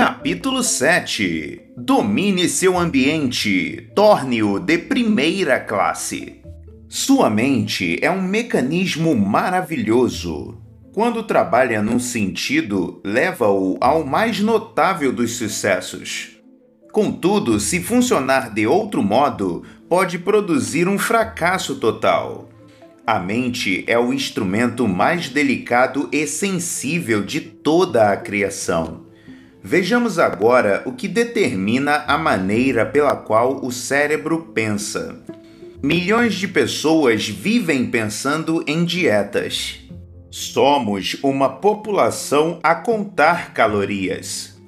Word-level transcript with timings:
Capítulo 0.00 0.62
7 0.62 1.72
Domine 1.76 2.48
seu 2.48 2.78
ambiente, 2.78 3.90
torne-o 3.94 4.58
de 4.58 4.78
primeira 4.78 5.60
classe. 5.60 6.40
Sua 6.88 7.28
mente 7.28 7.98
é 8.00 8.10
um 8.10 8.22
mecanismo 8.22 9.14
maravilhoso. 9.14 10.56
Quando 10.94 11.22
trabalha 11.22 11.82
num 11.82 11.98
sentido, 11.98 12.98
leva-o 13.04 13.76
ao 13.78 14.02
mais 14.02 14.40
notável 14.40 15.12
dos 15.12 15.32
sucessos. 15.32 16.30
Contudo, 16.90 17.60
se 17.60 17.82
funcionar 17.82 18.54
de 18.54 18.66
outro 18.66 19.02
modo, 19.02 19.64
pode 19.86 20.18
produzir 20.18 20.88
um 20.88 20.98
fracasso 20.98 21.74
total. 21.74 22.48
A 23.06 23.18
mente 23.18 23.84
é 23.86 23.98
o 23.98 24.14
instrumento 24.14 24.88
mais 24.88 25.28
delicado 25.28 26.08
e 26.10 26.26
sensível 26.26 27.22
de 27.22 27.38
toda 27.38 28.10
a 28.10 28.16
criação. 28.16 29.09
Vejamos 29.62 30.18
agora 30.18 30.82
o 30.86 30.92
que 30.92 31.06
determina 31.06 32.04
a 32.06 32.16
maneira 32.16 32.86
pela 32.86 33.14
qual 33.14 33.64
o 33.64 33.70
cérebro 33.70 34.50
pensa. 34.54 35.22
Milhões 35.82 36.34
de 36.34 36.48
pessoas 36.48 37.28
vivem 37.28 37.86
pensando 37.86 38.64
em 38.66 38.84
dietas. 38.84 39.80
Somos 40.30 41.16
uma 41.22 41.48
população 41.48 42.58
a 42.62 42.74
contar 42.74 43.52
calorias. 43.52 44.58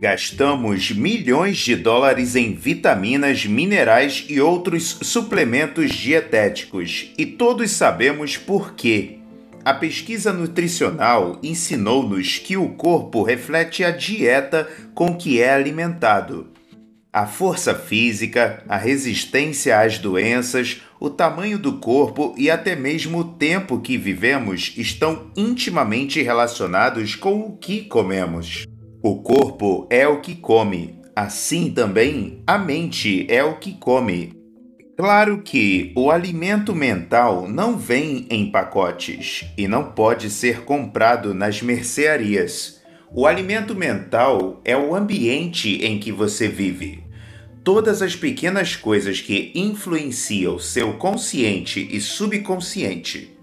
Gastamos 0.00 0.92
milhões 0.92 1.56
de 1.56 1.74
dólares 1.74 2.36
em 2.36 2.54
vitaminas, 2.54 3.46
minerais 3.46 4.26
e 4.28 4.40
outros 4.40 4.98
suplementos 5.02 5.90
dietéticos, 5.92 7.12
e 7.16 7.24
todos 7.24 7.70
sabemos 7.70 8.36
por 8.36 8.74
quê. 8.74 9.20
A 9.66 9.74
pesquisa 9.74 10.32
nutricional 10.32 11.40
ensinou-nos 11.42 12.38
que 12.38 12.56
o 12.56 12.68
corpo 12.68 13.24
reflete 13.24 13.82
a 13.82 13.90
dieta 13.90 14.70
com 14.94 15.16
que 15.16 15.42
é 15.42 15.52
alimentado. 15.52 16.52
A 17.12 17.26
força 17.26 17.74
física, 17.74 18.62
a 18.68 18.76
resistência 18.76 19.80
às 19.80 19.98
doenças, 19.98 20.82
o 21.00 21.10
tamanho 21.10 21.58
do 21.58 21.80
corpo 21.80 22.32
e 22.38 22.48
até 22.48 22.76
mesmo 22.76 23.18
o 23.18 23.24
tempo 23.24 23.80
que 23.80 23.98
vivemos 23.98 24.72
estão 24.76 25.32
intimamente 25.36 26.22
relacionados 26.22 27.16
com 27.16 27.40
o 27.40 27.56
que 27.56 27.86
comemos. 27.86 28.66
O 29.02 29.20
corpo 29.20 29.88
é 29.90 30.06
o 30.06 30.20
que 30.20 30.36
come, 30.36 31.00
assim 31.16 31.72
também 31.72 32.40
a 32.46 32.56
mente 32.56 33.26
é 33.28 33.42
o 33.42 33.58
que 33.58 33.72
come. 33.72 34.35
Claro 34.96 35.42
que 35.42 35.92
o 35.94 36.10
alimento 36.10 36.74
mental 36.74 37.46
não 37.46 37.76
vem 37.76 38.26
em 38.30 38.50
pacotes 38.50 39.44
e 39.54 39.68
não 39.68 39.92
pode 39.92 40.30
ser 40.30 40.62
comprado 40.62 41.34
nas 41.34 41.60
mercearias. 41.60 42.80
O 43.12 43.26
alimento 43.26 43.74
mental 43.74 44.58
é 44.64 44.74
o 44.74 44.96
ambiente 44.96 45.84
em 45.84 45.98
que 45.98 46.10
você 46.10 46.48
vive. 46.48 47.04
Todas 47.62 48.00
as 48.00 48.16
pequenas 48.16 48.74
coisas 48.74 49.20
que 49.20 49.52
influenciam 49.54 50.58
seu 50.58 50.94
consciente 50.94 51.86
e 51.90 52.00
subconsciente. 52.00 53.36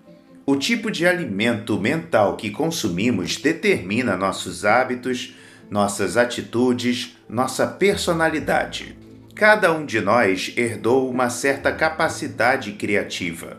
O 0.47 0.55
tipo 0.55 0.89
de 0.89 1.05
alimento 1.05 1.79
mental 1.79 2.35
que 2.35 2.49
consumimos 2.49 3.37
determina 3.37 4.17
nossos 4.17 4.65
hábitos, 4.65 5.35
nossas 5.69 6.17
atitudes, 6.17 7.15
nossa 7.29 7.67
personalidade. 7.67 9.02
Cada 9.35 9.73
um 9.73 9.83
de 9.83 9.99
nós 9.99 10.53
herdou 10.55 11.09
uma 11.09 11.29
certa 11.29 11.71
capacidade 11.71 12.73
criativa. 12.73 13.57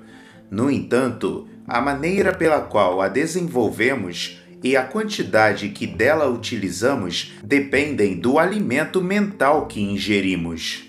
No 0.48 0.70
entanto, 0.70 1.48
a 1.66 1.80
maneira 1.80 2.32
pela 2.32 2.60
qual 2.60 3.02
a 3.02 3.08
desenvolvemos 3.08 4.40
e 4.62 4.76
a 4.76 4.84
quantidade 4.84 5.68
que 5.70 5.86
dela 5.86 6.28
utilizamos 6.28 7.32
dependem 7.42 8.16
do 8.16 8.38
alimento 8.38 9.02
mental 9.02 9.66
que 9.66 9.80
ingerimos. 9.80 10.84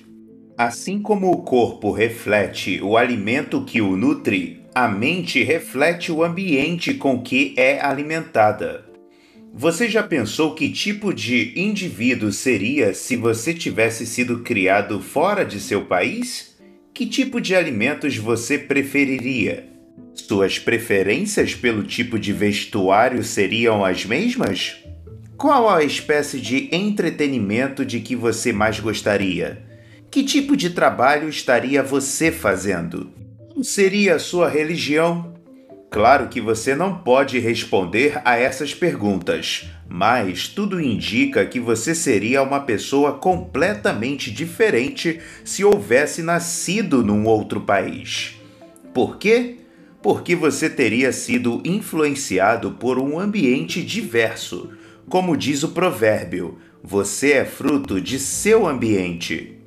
Assim 0.58 1.02
como 1.02 1.32
o 1.32 1.42
corpo 1.42 1.92
reflete 1.92 2.80
o 2.82 2.96
alimento 2.96 3.66
que 3.66 3.82
o 3.82 3.98
nutre, 3.98 4.64
a 4.74 4.88
mente 4.88 5.44
reflete 5.44 6.12
o 6.12 6.24
ambiente 6.24 6.94
com 6.94 7.22
que 7.22 7.54
é 7.58 7.82
alimentada. 7.82 8.85
Você 9.58 9.88
já 9.88 10.04
pensou 10.04 10.54
que 10.54 10.70
tipo 10.70 11.14
de 11.14 11.54
indivíduo 11.56 12.30
seria 12.30 12.94
se 12.94 13.16
você 13.16 13.54
tivesse 13.54 14.06
sido 14.06 14.40
criado 14.40 15.00
fora 15.00 15.46
de 15.46 15.62
seu 15.62 15.86
país? 15.86 16.58
Que 16.94 17.06
tipo 17.06 17.40
de 17.40 17.56
alimentos 17.56 18.18
você 18.18 18.58
preferiria? 18.58 19.66
Suas 20.14 20.60
preferências 20.60 21.56
pelo 21.56 21.84
tipo 21.84 22.20
de 22.20 22.34
vestuário 22.34 23.24
seriam 23.24 23.86
as 23.86 24.04
mesmas? 24.04 24.76
Qual 25.38 25.70
a 25.70 25.82
espécie 25.86 26.42
de 26.42 26.68
entretenimento 26.76 27.86
de 27.86 28.02
que 28.02 28.16
você 28.16 28.52
mais 28.52 28.82
gostaria? 28.82 29.64
Que 30.12 30.26
tipo 30.26 30.58
de 30.58 30.72
trabalho 30.72 31.30
estaria 31.30 31.82
você 31.82 32.30
fazendo? 32.30 33.10
Seria 33.64 34.16
a 34.16 34.20
sua 34.20 34.50
religião? 34.50 35.34
Claro 35.96 36.28
que 36.28 36.42
você 36.42 36.76
não 36.76 36.94
pode 36.94 37.40
responder 37.40 38.22
a 38.26 38.36
essas 38.38 38.74
perguntas, 38.74 39.70
mas 39.88 40.50
tudo 40.50 40.82
indica 40.82 41.46
que 41.46 41.58
você 41.58 41.96
seria 41.96 42.44
uma 42.44 42.60
pessoa 42.60 43.14
completamente 43.14 44.30
diferente 44.30 45.22
se 45.46 45.64
houvesse 45.64 46.22
nascido 46.22 47.02
num 47.02 47.26
outro 47.26 47.62
país. 47.62 48.36
Por 48.94 49.18
quê? 49.18 49.60
Porque 50.04 50.36
você 50.36 50.70
teria 50.70 51.14
sido 51.14 51.62
influenciado 51.64 52.72
por 52.72 53.00
um 53.00 53.18
ambiente 53.18 53.82
diverso. 53.82 54.72
Como 55.08 55.38
diz 55.38 55.64
o 55.64 55.70
provérbio, 55.70 56.58
você 56.84 57.32
é 57.32 57.46
fruto 57.46 58.02
de 58.02 58.20
seu 58.20 58.68
ambiente. 58.68 59.62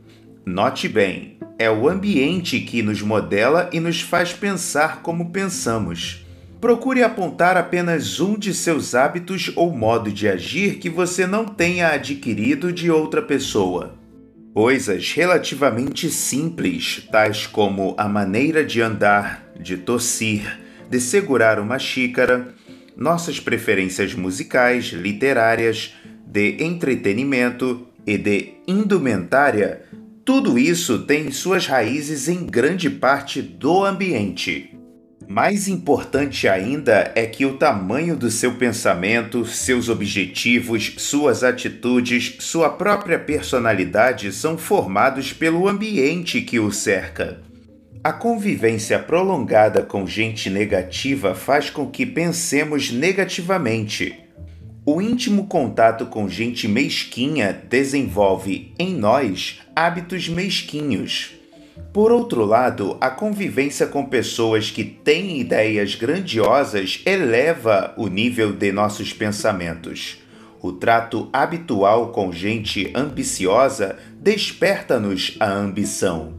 Note 0.44 0.91
bem, 0.91 1.38
é 1.58 1.69
o 1.69 1.88
ambiente 1.88 2.60
que 2.60 2.82
nos 2.82 3.02
modela 3.02 3.69
e 3.72 3.80
nos 3.80 4.00
faz 4.00 4.32
pensar 4.32 5.02
como 5.02 5.30
pensamos. 5.30 6.24
Procure 6.60 7.02
apontar 7.02 7.56
apenas 7.56 8.20
um 8.20 8.38
de 8.38 8.54
seus 8.54 8.94
hábitos 8.94 9.50
ou 9.56 9.72
modo 9.72 10.10
de 10.10 10.28
agir 10.28 10.78
que 10.78 10.88
você 10.88 11.26
não 11.26 11.44
tenha 11.44 11.88
adquirido 11.88 12.72
de 12.72 12.91
outra 12.91 13.20
pessoa. 13.20 13.96
Coisas 14.54 15.12
relativamente 15.12 16.08
simples, 16.10 17.06
tais 17.10 17.46
como 17.46 17.94
a 17.98 18.08
maneira 18.08 18.64
de 18.64 18.80
andar, 18.80 19.44
de 19.58 19.76
tossir, 19.76 20.58
de 20.88 21.00
segurar 21.00 21.60
uma 21.60 21.78
xícara, 21.78 22.54
nossas 22.96 23.38
preferências 23.38 24.14
musicais, 24.14 24.86
literárias, 24.86 25.94
de 26.26 26.62
entretenimento 26.62 27.86
e 28.06 28.19
de 28.19 28.54
indumentária 28.66 29.82
tudo 30.28 30.59
isso 30.59 30.99
tem 30.99 31.31
suas 31.31 31.66
raízes 31.66 32.28
em 32.28 32.44
grande 32.44 32.91
parte 32.91 33.41
do 33.41 33.83
ambiente. 33.83 34.78
Mais 35.27 35.69
importante 35.69 36.47
ainda 36.47 37.11
é 37.15 37.25
que 37.25 37.47
o 37.47 37.55
tamanho 37.55 38.15
do 38.15 38.31
seu 38.31 38.53
pensamento, 38.56 39.47
seus 39.47 39.88
objetivos, 39.88 40.97
suas 40.99 41.43
atitudes, 41.43 42.37
sua 42.41 42.69
própria 42.69 43.19
personalidade 43.19 44.31
são 44.31 44.59
formados 44.59 45.33
pelo 45.33 45.67
ambiente 45.67 46.43
que 46.43 46.61
o 46.61 46.71
cerca. 46.71 47.41
A 48.05 48.12
convivência 48.12 48.99
prolongada 48.99 49.81
com 49.81 50.06
gente 50.06 50.50
negativa 50.50 51.34
faz 51.34 51.71
com 51.71 51.87
que 51.87 52.05
pensemos 52.05 52.93
negativamente 52.93 54.28
o 54.91 55.03
íntimo 55.03 55.47
contato 55.47 56.06
com 56.06 56.27
gente 56.27 56.67
mesquinha 56.67 57.53
desenvolve 57.69 58.72
em 58.78 58.94
nós 58.94 59.61
hábitos 59.78 60.28
mesquinhos. 60.28 61.31
Por 61.93 62.11
outro 62.11 62.44
lado, 62.44 62.99
a 63.00 63.09
convivência 63.11 63.87
com 63.87 64.05
pessoas 64.05 64.72
que 64.72 64.83
têm 64.83 65.39
ideias 65.39 65.94
grandiosas 65.94 67.00
eleva 67.06 67.94
o 67.97 68.09
nível 68.09 68.53
de 68.53 68.72
nossos 68.72 69.12
pensamentos. 69.12 70.19
O 70.61 70.73
trato 70.73 71.29
habitual 71.32 72.08
com 72.08 72.32
gente 72.32 72.91
ambiciosa 72.93 73.97
desperta-nos 74.20 75.37
a 75.38 75.49
ambição. 75.49 76.35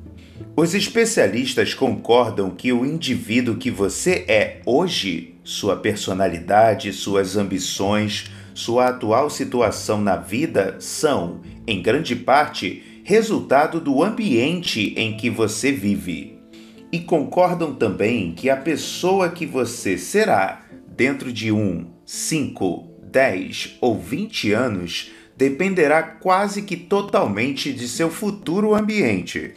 Os 0.54 0.74
especialistas 0.74 1.74
concordam 1.74 2.50
que 2.50 2.74
o 2.74 2.86
indivíduo 2.86 3.56
que 3.56 3.72
você 3.72 4.26
é 4.28 4.60
hoje, 4.66 5.36
sua 5.46 5.78
personalidade, 5.78 6.92
suas 6.92 7.38
ambições, 7.38 8.30
sua 8.54 8.90
atual 8.90 9.30
situação 9.30 10.02
na 10.02 10.18
vida 10.18 10.76
são, 10.82 11.40
em 11.66 11.82
grande 11.82 12.14
parte, 12.18 12.89
resultado 13.10 13.82
do 13.82 14.04
ambiente 14.04 14.94
em 14.96 15.18
que 15.18 15.32
você 15.32 15.72
vive. 15.72 16.38
E 16.92 17.00
concordam 17.00 17.74
também 17.74 18.36
que 18.36 18.52
a 18.52 18.56
pessoa 18.56 19.30
que 19.30 19.48
você 19.48 19.98
será 19.98 20.64
dentro 20.96 21.34
de 21.34 21.52
um, 21.52 21.88
cinco, 22.06 22.88
dez 23.02 23.76
ou 23.82 24.00
vinte 24.00 24.52
anos 24.52 25.10
dependerá 25.36 26.04
quase 26.04 26.62
que 26.62 26.78
totalmente 26.78 27.74
de 27.74 27.88
seu 27.88 28.12
futuro 28.12 28.76
ambiente. 28.76 29.54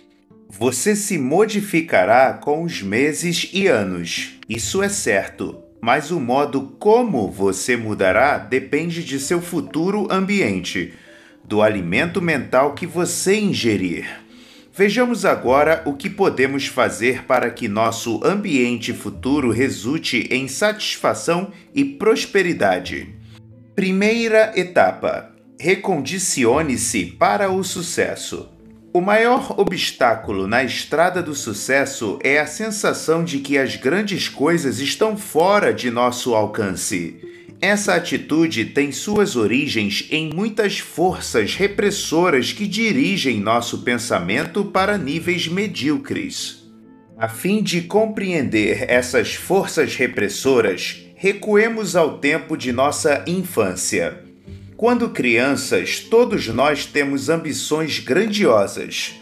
Você 0.48 0.96
se 0.96 1.18
modificará 1.18 2.32
com 2.32 2.62
os 2.62 2.80
meses 2.80 3.50
e 3.52 3.66
anos, 3.66 4.30
isso 4.48 4.82
é 4.82 4.88
certo, 4.88 5.58
mas 5.78 6.10
o 6.10 6.18
modo 6.18 6.74
como 6.80 7.30
você 7.30 7.76
mudará 7.76 8.38
depende 8.38 9.04
de 9.04 9.20
seu 9.20 9.42
futuro 9.42 10.08
ambiente. 10.10 10.94
Do 11.44 11.62
alimento 11.62 12.20
mental 12.20 12.74
que 12.74 12.86
você 12.86 13.38
ingerir. 13.38 14.06
Vejamos 14.74 15.26
agora 15.26 15.82
o 15.84 15.92
que 15.92 16.08
podemos 16.08 16.66
fazer 16.66 17.24
para 17.24 17.50
que 17.50 17.68
nosso 17.68 18.20
ambiente 18.24 18.92
futuro 18.94 19.50
resulte 19.50 20.26
em 20.30 20.48
satisfação 20.48 21.52
e 21.74 21.84
prosperidade. 21.84 23.14
Primeira 23.74 24.52
etapa: 24.58 25.30
recondicione-se 25.60 27.04
para 27.04 27.50
o 27.50 27.62
sucesso. 27.62 28.48
O 28.94 29.00
maior 29.00 29.58
obstáculo 29.58 30.46
na 30.46 30.62
estrada 30.64 31.22
do 31.22 31.34
sucesso 31.34 32.18
é 32.22 32.38
a 32.38 32.46
sensação 32.46 33.24
de 33.24 33.38
que 33.38 33.56
as 33.56 33.76
grandes 33.76 34.28
coisas 34.28 34.80
estão 34.80 35.16
fora 35.16 35.72
de 35.72 35.90
nosso 35.90 36.34
alcance. 36.34 37.31
Essa 37.62 37.94
atitude 37.94 38.64
tem 38.64 38.90
suas 38.90 39.36
origens 39.36 40.08
em 40.10 40.34
muitas 40.34 40.80
forças 40.80 41.54
repressoras 41.54 42.52
que 42.52 42.66
dirigem 42.66 43.38
nosso 43.38 43.82
pensamento 43.82 44.64
para 44.64 44.98
níveis 44.98 45.46
medíocres. 45.46 46.64
A 47.16 47.28
fim 47.28 47.62
de 47.62 47.82
compreender 47.82 48.90
essas 48.90 49.34
forças 49.34 49.94
repressoras, 49.94 51.06
recuemos 51.14 51.94
ao 51.94 52.18
tempo 52.18 52.56
de 52.56 52.72
nossa 52.72 53.24
infância. 53.28 54.24
Quando 54.76 55.10
crianças, 55.10 56.00
todos 56.00 56.48
nós 56.48 56.84
temos 56.84 57.28
ambições 57.28 58.00
grandiosas. 58.00 59.14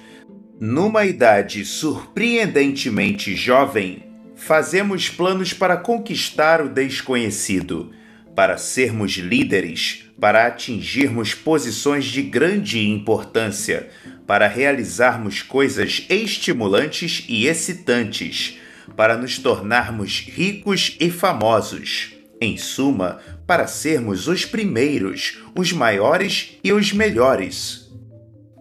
Numa 0.58 1.04
idade 1.04 1.62
surpreendentemente 1.66 3.36
jovem, 3.36 4.02
fazemos 4.34 5.10
planos 5.10 5.52
para 5.52 5.76
conquistar 5.76 6.62
o 6.62 6.70
desconhecido, 6.70 7.92
para 8.34 8.56
sermos 8.56 9.12
líderes, 9.12 10.04
para 10.20 10.46
atingirmos 10.46 11.34
posições 11.34 12.04
de 12.04 12.22
grande 12.22 12.78
importância, 12.78 13.88
para 14.26 14.46
realizarmos 14.46 15.42
coisas 15.42 16.04
estimulantes 16.08 17.24
e 17.28 17.46
excitantes, 17.46 18.58
para 18.96 19.16
nos 19.16 19.38
tornarmos 19.38 20.20
ricos 20.28 20.96
e 21.00 21.10
famosos. 21.10 22.12
Em 22.40 22.56
suma, 22.56 23.20
para 23.46 23.66
sermos 23.66 24.28
os 24.28 24.44
primeiros, 24.44 25.38
os 25.56 25.72
maiores 25.72 26.58
e 26.62 26.72
os 26.72 26.92
melhores. 26.92 27.90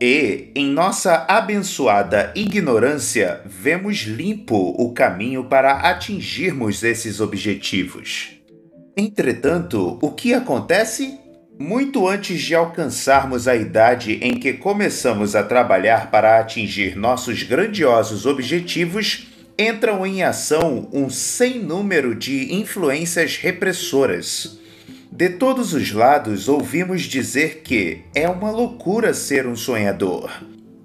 E, 0.01 0.51
em 0.56 0.66
nossa 0.68 1.25
abençoada 1.27 2.31
ignorância, 2.33 3.42
vemos 3.45 4.00
limpo 4.04 4.56
o 4.77 4.94
caminho 4.94 5.45
para 5.45 5.74
atingirmos 5.74 6.83
esses 6.83 7.19
objetivos. 7.19 8.38
Entretanto, 8.99 9.97
o 10.01 10.11
que 10.11 10.33
acontece? 10.33 11.17
Muito 11.57 12.05
antes 12.05 12.41
de 12.41 12.53
alcançarmos 12.53 13.47
a 13.47 13.55
idade 13.55 14.19
em 14.21 14.33
que 14.37 14.51
começamos 14.51 15.37
a 15.37 15.43
trabalhar 15.43 16.11
para 16.11 16.37
atingir 16.37 16.97
nossos 16.97 17.41
grandiosos 17.43 18.25
objetivos, 18.25 19.29
entram 19.57 20.05
em 20.05 20.21
ação 20.21 20.89
um 20.91 21.09
sem 21.09 21.59
número 21.59 22.13
de 22.13 22.53
influências 22.53 23.37
repressoras. 23.37 24.59
De 25.09 25.29
todos 25.29 25.73
os 25.73 25.93
lados 25.93 26.49
ouvimos 26.49 27.03
dizer 27.03 27.61
que 27.63 28.01
é 28.13 28.27
uma 28.27 28.51
loucura 28.51 29.13
ser 29.13 29.47
um 29.47 29.55
sonhador 29.55 30.29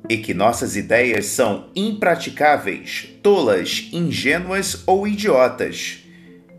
e 0.09 0.19
que 0.19 0.33
nossas 0.33 0.77
ideias 0.77 1.27
são 1.27 1.69
impraticáveis, 1.75 3.09
tolas, 3.21 3.89
ingênuas 3.93 4.85
ou 4.87 5.05
idiotas. 5.09 5.99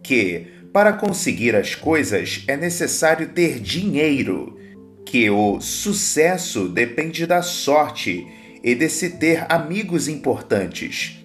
Que, 0.04 0.55
para 0.76 0.92
conseguir 0.92 1.56
as 1.56 1.74
coisas, 1.74 2.44
é 2.50 2.58
necessário 2.58 3.30
ter 3.30 3.62
dinheiro. 3.62 4.60
Que 5.06 5.30
o 5.30 5.62
sucesso 5.62 6.68
depende 6.68 7.26
da 7.26 7.42
sorte 7.42 8.28
e 8.62 8.76
de 8.76 8.90
se 8.90 9.12
ter 9.12 9.46
amigos 9.48 10.10
importantes 10.10 11.18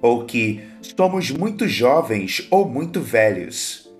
ou 0.00 0.24
que 0.24 0.62
somos 0.96 1.32
muito 1.32 1.66
jovens 1.66 2.46
ou 2.48 2.68
muito 2.68 3.00
velhos. 3.00 3.90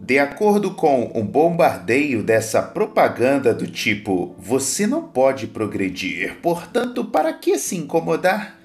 De 0.00 0.20
acordo 0.20 0.72
com 0.72 1.10
um 1.16 1.26
bombardeio 1.26 2.22
dessa 2.22 2.62
propaganda 2.62 3.52
do 3.52 3.66
tipo 3.66 4.36
você 4.38 4.86
não 4.86 5.02
pode 5.02 5.48
progredir, 5.48 6.36
portanto, 6.40 7.04
para 7.04 7.32
que 7.32 7.58
se 7.58 7.74
incomodar? 7.74 8.60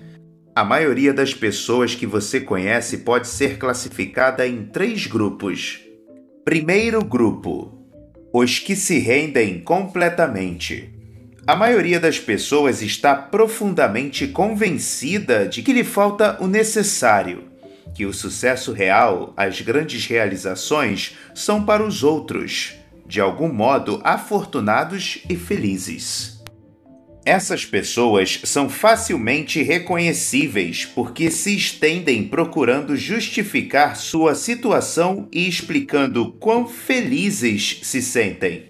A 0.55 0.63
maioria 0.63 1.13
das 1.13 1.33
pessoas 1.33 1.95
que 1.95 2.05
você 2.05 2.41
conhece 2.41 2.99
pode 2.99 3.27
ser 3.27 3.57
classificada 3.57 4.47
em 4.47 4.65
três 4.65 5.05
grupos. 5.05 5.79
Primeiro 6.43 7.03
grupo: 7.03 7.79
os 8.33 8.59
que 8.59 8.75
se 8.75 8.99
rendem 8.99 9.61
completamente. 9.61 10.93
A 11.47 11.55
maioria 11.55 11.99
das 11.99 12.19
pessoas 12.19 12.81
está 12.81 13.15
profundamente 13.15 14.27
convencida 14.27 15.47
de 15.47 15.61
que 15.61 15.73
lhe 15.73 15.83
falta 15.83 16.37
o 16.39 16.47
necessário, 16.47 17.45
que 17.95 18.05
o 18.05 18.13
sucesso 18.13 18.71
real, 18.71 19.33
as 19.35 19.61
grandes 19.61 20.05
realizações, 20.05 21.17
são 21.33 21.63
para 21.63 21.83
os 21.83 22.03
outros, 22.03 22.75
de 23.07 23.19
algum 23.19 23.51
modo 23.51 23.99
afortunados 24.03 25.23
e 25.27 25.35
felizes. 25.35 26.38
Essas 27.25 27.65
pessoas 27.65 28.39
são 28.43 28.69
facilmente 28.69 29.61
reconhecíveis 29.61 30.85
porque 30.85 31.29
se 31.29 31.55
estendem 31.55 32.23
procurando 32.23 32.95
justificar 32.95 33.95
sua 33.95 34.33
situação 34.33 35.27
e 35.31 35.47
explicando 35.47 36.31
quão 36.33 36.67
felizes 36.67 37.79
se 37.83 38.01
sentem. 38.01 38.69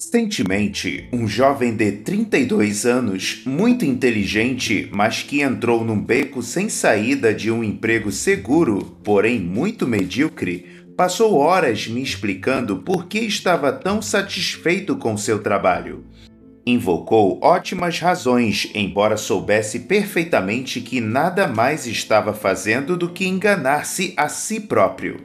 Recentemente, 0.00 1.08
um 1.12 1.26
jovem 1.26 1.74
de 1.74 1.90
32 1.90 2.86
anos, 2.86 3.42
muito 3.44 3.84
inteligente, 3.84 4.88
mas 4.92 5.22
que 5.22 5.40
entrou 5.40 5.84
num 5.84 6.00
beco 6.00 6.40
sem 6.40 6.68
saída 6.68 7.34
de 7.34 7.50
um 7.50 7.64
emprego 7.64 8.12
seguro, 8.12 8.96
porém 9.02 9.40
muito 9.40 9.88
medíocre, 9.88 10.66
passou 10.96 11.34
horas 11.34 11.88
me 11.88 12.00
explicando 12.00 12.76
por 12.78 13.06
que 13.06 13.18
estava 13.18 13.72
tão 13.72 14.00
satisfeito 14.00 14.96
com 14.96 15.16
seu 15.16 15.40
trabalho. 15.40 16.04
Invocou 16.70 17.38
ótimas 17.40 17.98
razões, 17.98 18.70
embora 18.74 19.16
soubesse 19.16 19.78
perfeitamente 19.78 20.82
que 20.82 21.00
nada 21.00 21.46
mais 21.46 21.86
estava 21.86 22.34
fazendo 22.34 22.94
do 22.94 23.08
que 23.08 23.26
enganar-se 23.26 24.12
a 24.18 24.28
si 24.28 24.60
próprio. 24.60 25.16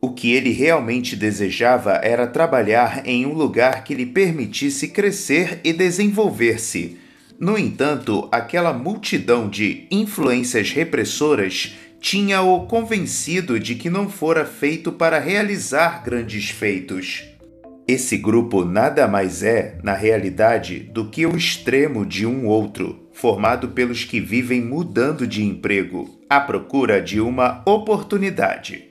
O 0.00 0.10
que 0.10 0.32
ele 0.32 0.50
realmente 0.50 1.14
desejava 1.14 2.00
era 2.02 2.26
trabalhar 2.26 3.06
em 3.06 3.24
um 3.24 3.32
lugar 3.32 3.84
que 3.84 3.94
lhe 3.94 4.04
permitisse 4.04 4.88
crescer 4.88 5.60
e 5.62 5.72
desenvolver-se. 5.72 6.98
No 7.38 7.56
entanto, 7.56 8.28
aquela 8.32 8.72
multidão 8.72 9.48
de 9.48 9.86
influências 9.88 10.72
repressoras 10.72 11.76
tinha-o 12.00 12.66
convencido 12.66 13.60
de 13.60 13.76
que 13.76 13.88
não 13.88 14.10
fora 14.10 14.44
feito 14.44 14.90
para 14.90 15.20
realizar 15.20 16.02
grandes 16.02 16.50
feitos. 16.50 17.31
Esse 17.86 18.16
grupo 18.16 18.64
nada 18.64 19.08
mais 19.08 19.42
é, 19.42 19.76
na 19.82 19.92
realidade, 19.92 20.78
do 20.78 21.08
que 21.08 21.26
o 21.26 21.36
extremo 21.36 22.06
de 22.06 22.24
um 22.24 22.46
outro, 22.46 23.08
formado 23.12 23.68
pelos 23.68 24.04
que 24.04 24.20
vivem 24.20 24.60
mudando 24.60 25.26
de 25.26 25.44
emprego, 25.44 26.08
à 26.30 26.40
procura 26.40 27.02
de 27.02 27.20
uma 27.20 27.60
oportunidade. 27.66 28.84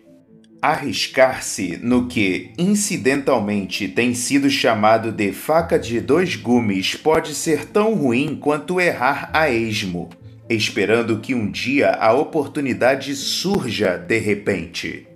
Arriscar-se 0.62 1.80
no 1.82 2.08
que, 2.08 2.52
incidentalmente, 2.58 3.88
tem 3.88 4.14
sido 4.14 4.50
chamado 4.50 5.12
de 5.12 5.32
faca 5.32 5.80
de 5.80 6.00
dois 6.00 6.36
gumes 6.36 6.94
pode 6.94 7.34
ser 7.34 7.66
tão 7.66 7.96
ruim 7.96 8.38
quanto 8.40 8.80
errar 8.80 9.32
a 9.34 9.50
esmo, 9.50 10.10
esperando 10.48 11.20
que 11.20 11.34
um 11.34 11.50
dia 11.50 11.92
a 11.94 12.14
oportunidade 12.14 13.16
surja 13.16 13.98
de 13.98 14.20
repente. 14.20 15.08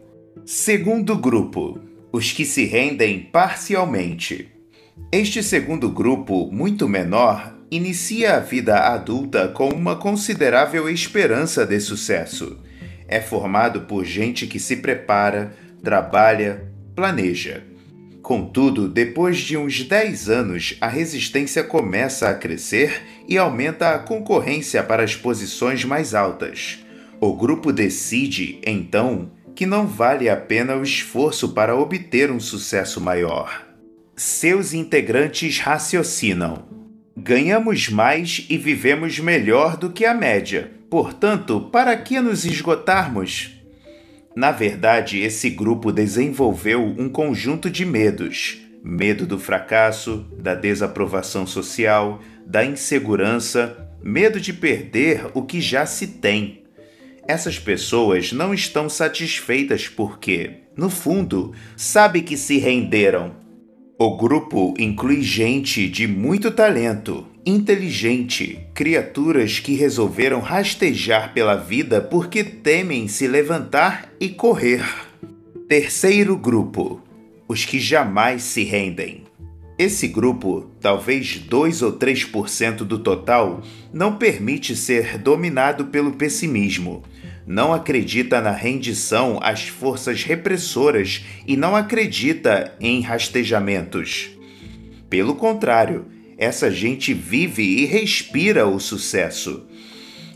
Segundo 0.46 1.16
grupo: 1.16 1.80
os 2.16 2.32
que 2.32 2.46
se 2.46 2.66
rendem 2.66 3.20
parcialmente. 3.20 4.50
Este 5.12 5.44
segundo 5.44 5.90
grupo, 5.90 6.50
muito 6.52 6.88
menor, 6.88 7.56
inicia 7.70 8.38
a 8.38 8.40
vida 8.40 8.78
adulta 8.80 9.50
com 9.50 9.70
uma 9.70 9.96
considerável 9.96 10.90
esperança 10.90 11.66
de 11.66 11.80
sucesso 11.80 12.66
é 13.08 13.22
formado 13.22 13.82
por 13.82 14.04
gente 14.04 14.48
que 14.48 14.60
se 14.60 14.78
prepara, 14.78 15.56
trabalha, 15.84 16.72
planeja. 16.96 17.64
Contudo, 18.22 18.88
depois 18.88 19.38
de 19.38 19.56
uns 19.56 19.84
10 19.84 20.30
anos, 20.30 20.78
a 20.82 20.88
resistência 20.88 21.64
começa 21.64 22.28
a 22.28 22.34
crescer 22.34 23.04
e 23.28 23.38
aumenta 23.38 23.92
a 23.92 24.00
concorrência 24.00 24.82
para 24.82 25.04
as 25.04 25.16
posições 25.16 25.86
mais 25.86 26.16
altas. 26.16 26.84
O 27.22 27.34
grupo 27.34 27.72
decide, 27.72 28.60
então, 28.66 29.32
que 29.56 29.66
não 29.66 29.88
vale 29.88 30.30
a 30.30 30.36
pena 30.36 30.76
o 30.76 30.84
esforço 30.84 31.54
para 31.54 31.76
obter 31.76 32.30
um 32.30 32.40
sucesso 32.40 33.00
maior. 33.00 33.66
Seus 34.16 34.74
integrantes 34.74 35.60
raciocinam: 35.60 36.66
ganhamos 37.16 37.90
mais 37.90 38.46
e 38.50 38.58
vivemos 38.58 39.20
melhor 39.20 39.78
do 39.78 39.92
que 39.92 40.06
a 40.06 40.14
média. 40.14 40.72
Portanto, 40.90 41.70
para 41.72 41.96
que 41.98 42.20
nos 42.20 42.46
esgotarmos? 42.46 43.52
Na 44.36 44.52
verdade, 44.52 45.22
esse 45.22 45.50
grupo 45.50 45.92
desenvolveu 45.92 46.84
um 46.84 47.08
conjunto 47.10 47.70
de 47.70 47.86
medos, 47.86 48.66
Medo 48.88 49.26
do 49.26 49.40
fracasso, 49.40 50.28
da 50.38 50.54
desaprovação 50.54 51.48
social, 51.48 52.22
da 52.46 52.64
insegurança, 52.64 53.90
medo 54.04 54.40
de 54.40 54.54
perder 54.54 55.26
o 55.34 55.42
que 55.42 55.60
já 55.60 55.88
se 55.88 56.06
tem. 56.06 56.65
Essas 57.28 57.58
pessoas 57.58 58.32
não 58.32 58.54
estão 58.54 58.88
satisfeitas 58.88 59.88
porque, 59.88 60.52
no 60.78 60.92
fundo, 60.92 61.54
sabe 61.76 62.22
que 62.22 62.38
se 62.38 62.58
renderam. 62.58 63.36
O 63.98 64.16
grupo 64.16 64.76
inclui 64.78 65.24
gente 65.24 65.90
de 65.90 66.06
muito 66.06 66.52
talento, 66.52 67.26
inteligente, 67.44 68.60
criaturas 68.76 69.58
que 69.58 69.74
resolveram 69.74 70.40
rastejar 70.40 71.34
pela 71.34 71.56
vida 71.56 72.00
porque 72.00 72.44
temem 72.44 73.08
se 73.08 73.28
levantar 73.28 74.12
e 74.20 74.30
correr. 74.30 74.84
Terceiro 75.68 76.38
grupo: 76.38 77.02
os 77.48 77.66
que 77.66 77.80
jamais 77.80 78.44
se 78.44 78.64
rendem. 78.64 79.24
Esse 79.78 80.08
grupo, 80.08 80.70
talvez 80.80 81.38
2 81.38 81.82
ou 81.82 81.94
3% 81.94 82.78
do 82.78 83.00
total, 83.00 83.62
não 83.92 84.16
permite 84.16 84.76
ser 84.76 85.18
dominado 85.18 85.86
pelo 85.86 86.14
pessimismo, 86.14 87.04
não 87.46 87.74
acredita 87.74 88.42
na 88.42 88.52
rendição 88.52 89.40
às 89.42 89.68
forças 89.68 90.24
repressoras 90.24 91.24
e 91.46 91.56
não 91.56 91.76
acredita 91.76 92.76
em 92.80 93.02
rastejamentos. 93.02 94.30
Pelo 95.10 95.36
contrário, 95.36 96.06
essa 96.38 96.72
gente 96.72 97.14
vive 97.14 97.64
e 97.64 97.86
respira 97.86 98.68
o 98.68 98.80
sucesso. 98.80 99.66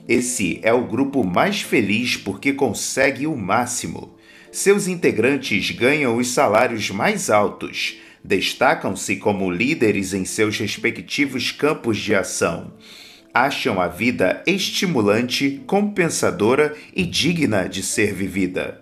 Esse 0.08 0.60
é 0.64 0.74
o 0.74 0.88
grupo 0.88 1.24
mais 1.24 1.62
feliz 1.62 2.16
porque 2.16 2.54
consegue 2.54 3.28
o 3.28 3.36
máximo. 3.36 4.16
Seus 4.52 4.88
integrantes 4.88 5.72
ganham 5.72 6.18
os 6.18 6.30
salários 6.30 6.90
mais 6.90 7.30
altos 7.30 8.00
destacam-se 8.24 9.16
como 9.16 9.52
líderes 9.52 10.14
em 10.14 10.26
seus 10.26 10.58
respectivos 10.58 11.52
campos 11.52 11.98
de 11.98 12.14
ação. 12.14 12.74
Acham 13.34 13.80
a 13.80 13.88
vida 13.88 14.42
estimulante, 14.46 15.62
compensadora 15.68 16.76
e 16.96 17.06
digna 17.06 17.70
de 17.70 17.84
ser 17.84 18.14
vivida. 18.14 18.82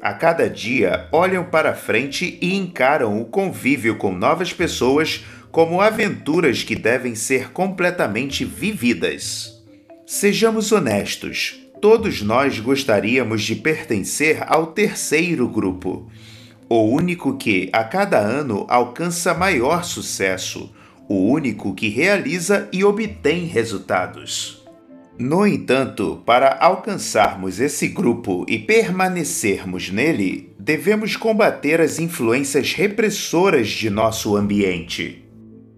A 0.00 0.12
cada 0.12 0.48
dia 0.48 1.08
olham 1.10 1.44
para 1.44 1.74
frente 1.74 2.38
e 2.40 2.54
encaram 2.54 3.20
o 3.20 3.24
convívio 3.24 3.96
com 3.96 4.12
novas 4.12 4.52
pessoas 4.52 5.24
como 5.50 5.80
aventuras 5.80 6.62
que 6.62 6.76
devem 6.76 7.14
ser 7.14 7.50
completamente 7.52 8.44
vividas. 8.44 9.62
Sejamos 10.06 10.72
honestos, 10.72 11.60
todos 11.80 12.22
nós 12.22 12.60
gostaríamos 12.60 13.42
de 13.42 13.56
pertencer 13.56 14.42
ao 14.46 14.68
terceiro 14.68 15.48
grupo 15.48 16.10
o 16.68 16.82
único 16.82 17.36
que, 17.36 17.68
a 17.72 17.84
cada 17.84 18.18
ano, 18.18 18.66
alcança 18.68 19.34
maior 19.34 19.84
sucesso, 19.84 20.72
o 21.08 21.30
único 21.30 21.74
que 21.74 21.88
realiza 21.88 22.68
e 22.72 22.84
obtém 22.84 23.46
resultados. 23.46 24.64
No 25.18 25.46
entanto, 25.46 26.22
para 26.26 26.58
alcançarmos 26.60 27.60
esse 27.60 27.86
grupo 27.86 28.44
e 28.48 28.58
permanecermos 28.58 29.90
nele, 29.90 30.52
devemos 30.58 31.16
combater 31.16 31.80
as 31.80 32.00
influências 32.00 32.72
repressoras 32.72 33.68
de 33.68 33.88
nosso 33.90 34.36
ambiente. 34.36 35.24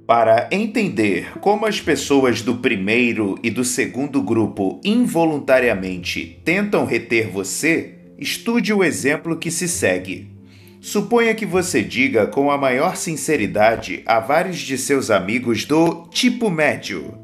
Para 0.07 0.49
entender 0.51 1.39
como 1.41 1.67
as 1.67 1.81
pessoas 1.81 2.41
do 2.41 2.57
primeiro 2.57 3.39
e 3.43 3.51
do 3.51 3.65
segundo 3.65 4.23
grupo 4.23 4.81
involuntariamente 4.83 6.41
tentam 6.45 6.87
reter 6.87 7.29
você, 7.29 7.95
estude 8.17 8.73
o 8.73 8.83
exemplo 8.83 9.37
que 9.37 9.51
se 9.51 9.69
segue. 9.69 10.36
Suponha 10.81 11.35
que 11.35 11.47
você 11.47 11.83
diga 11.83 12.27
com 12.27 12.51
a 12.51 12.59
maior 12.59 12.97
sinceridade 12.97 14.03
a 14.07 14.21
vários 14.21 14.59
de 14.59 14.77
seus 14.79 15.11
amigos 15.11 15.65
do 15.65 16.07
tipo 16.09 16.51
médio: 16.51 17.15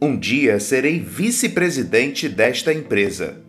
Um 0.00 0.18
dia 0.18 0.58
serei 0.58 0.98
vice-presidente 0.98 2.28
desta 2.28 2.72
empresa. 2.72 3.40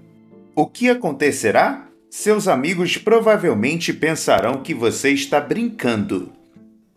O 0.55 0.65
que 0.65 0.89
acontecerá? 0.89 1.87
Seus 2.09 2.47
amigos 2.47 2.97
provavelmente 2.97 3.93
pensarão 3.93 4.61
que 4.63 4.73
você 4.73 5.11
está 5.11 5.39
brincando. 5.39 6.33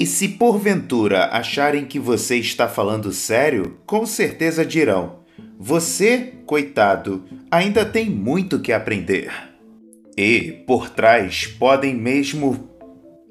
E 0.01 0.07
se 0.07 0.27
porventura 0.31 1.27
acharem 1.27 1.85
que 1.85 1.99
você 1.99 2.37
está 2.37 2.67
falando 2.67 3.13
sério, 3.13 3.79
com 3.87 4.05
certeza 4.05 4.65
dirão: 4.65 5.21
Você, 5.59 6.33
coitado, 6.45 7.25
ainda 7.51 7.85
tem 7.85 8.11
muito 8.11 8.59
que 8.59 8.73
aprender. 8.73 9.52
E 10.17 10.63
por 10.67 10.91
trás 10.91 11.47
podem 11.47 11.95
mesmo 11.95 12.71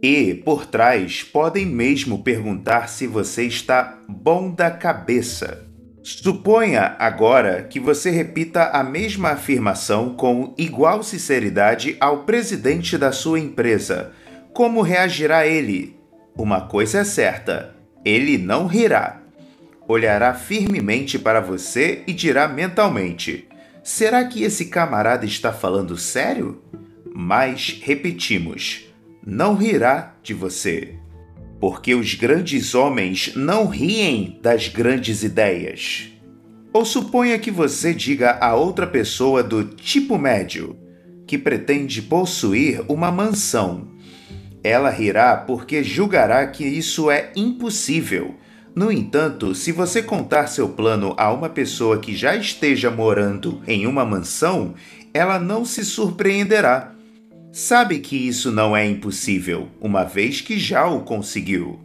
e 0.02 0.34
por 0.34 0.66
trás 0.66 1.22
podem 1.22 1.64
mesmo 1.64 2.24
perguntar 2.24 2.90
se 2.90 3.06
você 3.06 3.44
está 3.44 4.00
bom 4.10 4.50
da 4.50 4.72
cabeça. 4.72 5.68
Suponha 6.02 6.96
agora 6.98 7.62
que 7.62 7.80
você 7.80 8.10
repita 8.10 8.72
a 8.72 8.84
mesma 8.84 9.30
afirmação 9.30 10.16
com 10.16 10.56
igual 10.58 11.04
sinceridade 11.04 11.96
ao 12.00 12.24
presidente 12.24 12.98
da 12.98 13.12
sua 13.12 13.40
empresa. 13.40 14.12
Como 14.52 14.82
reagirá 14.82 15.46
ele? 15.46 15.96
Uma 16.36 16.62
coisa 16.62 17.00
é 17.00 17.04
certa: 17.04 17.76
ele 18.04 18.40
não 18.40 18.66
rirá. 18.66 19.22
Olhará 19.88 20.34
firmemente 20.34 21.20
para 21.20 21.40
você 21.40 22.02
e 22.08 22.14
dirá 22.14 22.48
mentalmente: 22.48 23.48
Será 23.84 24.24
que 24.26 24.44
esse 24.44 24.66
camarada 24.66 25.26
está 25.26 25.52
falando 25.52 25.98
sério? 25.98 26.62
Mas 27.14 27.80
repetimos: 27.82 28.86
não 29.26 29.56
rirá 29.56 30.16
de 30.22 30.34
você. 30.34 30.96
Porque 31.60 31.94
os 31.94 32.14
grandes 32.16 32.74
homens 32.74 33.34
não 33.36 33.68
riem 33.68 34.40
das 34.42 34.68
grandes 34.68 35.24
ideias. 35.24 36.12
Ou 36.74 36.86
suponha 36.86 37.38
que 37.38 37.52
você 37.52 37.94
diga 37.94 38.38
a 38.40 38.56
outra 38.56 38.88
pessoa 38.88 39.44
do 39.44 39.64
tipo 39.64 40.18
médio 40.18 40.78
que 41.28 41.38
pretende 41.38 42.02
possuir 42.02 42.82
uma 42.88 43.12
mansão. 43.12 43.92
Ela 44.64 44.90
rirá 44.90 45.38
porque 45.38 45.84
julgará 45.84 46.46
que 46.48 46.64
isso 46.64 47.10
é 47.10 47.32
impossível 47.36 48.36
no 48.74 48.92
entanto, 48.92 49.54
se 49.54 49.72
você 49.72 50.02
contar 50.02 50.48
seu 50.48 50.70
plano 50.70 51.14
a 51.18 51.32
uma 51.32 51.50
pessoa 51.50 52.00
que 52.00 52.16
já 52.16 52.36
esteja 52.36 52.90
morando 52.90 53.62
em 53.68 53.86
uma 53.86 54.06
mansão, 54.06 54.76
ela 55.14 55.38
não 55.38 55.66
se 55.66 55.84
surpreenderá. 55.84 56.94
Sabe 57.52 58.00
que 58.00 58.16
isso 58.16 58.50
não 58.50 58.76
é 58.76 58.88
impossível, 58.88 59.68
uma 59.82 60.06
vez 60.06 60.40
que 60.40 60.58
já 60.58 60.88
o 60.88 61.02
conseguiu. 61.02 61.82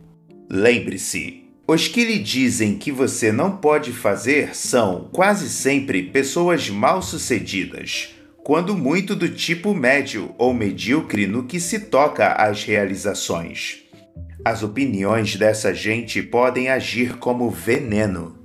Lembre-se, 0.48 1.42
os 1.66 1.88
que 1.88 2.04
lhe 2.04 2.20
dizem 2.20 2.78
que 2.78 2.92
você 2.92 3.32
não 3.32 3.56
pode 3.56 3.90
fazer 3.90 4.54
são, 4.54 5.08
quase 5.12 5.48
sempre, 5.48 6.04
pessoas 6.04 6.70
mal-sucedidas, 6.70 8.14
quando 8.44 8.76
muito 8.76 9.16
do 9.16 9.28
tipo 9.28 9.74
médio 9.74 10.32
ou 10.38 10.54
medíocre 10.54 11.26
no 11.26 11.42
que 11.42 11.58
se 11.58 11.80
toca 11.80 12.28
às 12.28 12.62
realizações. 12.62 13.85
As 14.44 14.62
opiniões 14.62 15.36
dessa 15.36 15.74
gente 15.74 16.22
podem 16.22 16.68
agir 16.68 17.16
como 17.16 17.50
veneno. 17.50 18.36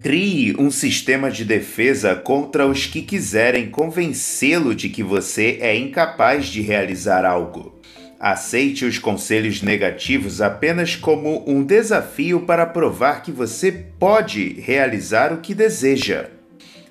Crie 0.00 0.54
um 0.56 0.70
sistema 0.70 1.30
de 1.30 1.44
defesa 1.44 2.14
contra 2.14 2.66
os 2.66 2.86
que 2.86 3.02
quiserem 3.02 3.68
convencê-lo 3.68 4.74
de 4.74 4.88
que 4.88 5.02
você 5.02 5.58
é 5.60 5.76
incapaz 5.76 6.46
de 6.46 6.60
realizar 6.60 7.24
algo. 7.24 7.80
Aceite 8.20 8.84
os 8.84 8.98
conselhos 8.98 9.62
negativos 9.62 10.40
apenas 10.40 10.94
como 10.94 11.44
um 11.48 11.64
desafio 11.64 12.40
para 12.40 12.66
provar 12.66 13.22
que 13.22 13.32
você 13.32 13.72
pode 13.72 14.60
realizar 14.60 15.32
o 15.32 15.38
que 15.38 15.54
deseja. 15.54 16.30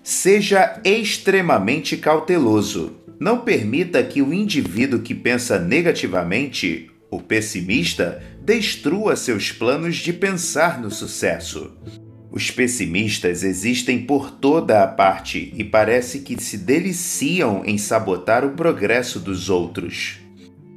Seja 0.04 0.80
extremamente 0.84 1.96
cauteloso. 1.96 2.98
Não 3.20 3.40
permita 3.40 4.04
que 4.04 4.22
o 4.22 4.34
indivíduo 4.34 5.00
que 5.00 5.16
pensa 5.16 5.60
negativamente 5.60 6.90
o 7.10 7.22
pessimista 7.22 8.22
destrua 8.48 9.18
seus 9.18 9.52
planos 9.52 9.98
de 9.98 10.14
pensar 10.14 10.80
no 10.80 10.90
sucesso. 10.90 11.78
Os 12.32 12.50
pessimistas 12.50 13.44
existem 13.44 14.06
por 14.06 14.32
toda 14.32 14.82
a 14.82 14.88
parte 14.88 15.54
e 15.54 15.66
parece 15.66 16.20
que 16.20 16.42
se 16.42 16.58
deliciam 16.58 17.64
em 17.66 17.78
sabotar 17.78 18.46
o 18.46 18.52
progresso 18.52 19.20
dos 19.20 19.50
outros. 19.50 20.20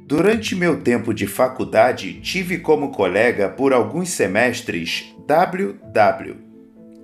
Durante 0.05 0.53
meu 0.53 0.81
tempo 0.81 1.13
de 1.13 1.25
faculdade, 1.25 2.19
tive 2.19 2.57
como 2.57 2.91
colega 2.91 3.47
por 3.47 3.71
alguns 3.71 4.09
semestres 4.09 5.05
WW. 5.25 6.35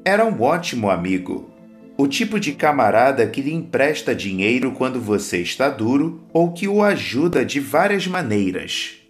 Era 0.04 0.26
um 0.26 0.42
ótimo 0.42 0.90
amigo, 0.90 1.50
o 1.98 2.10
tipo 2.10 2.38
de 2.42 2.52
camarada 2.52 3.26
que 3.26 3.42
lhe 3.42 3.54
empresta 3.54 4.14
dinheiro 4.14 4.74
quando 4.74 5.00
você 5.00 5.38
está 5.38 5.70
duro 5.70 6.28
ou 6.34 6.52
que 6.52 6.68
o 6.68 6.84
ajuda 6.84 7.46
de 7.46 7.62
várias 7.62 8.06
maneiras. 8.06 9.07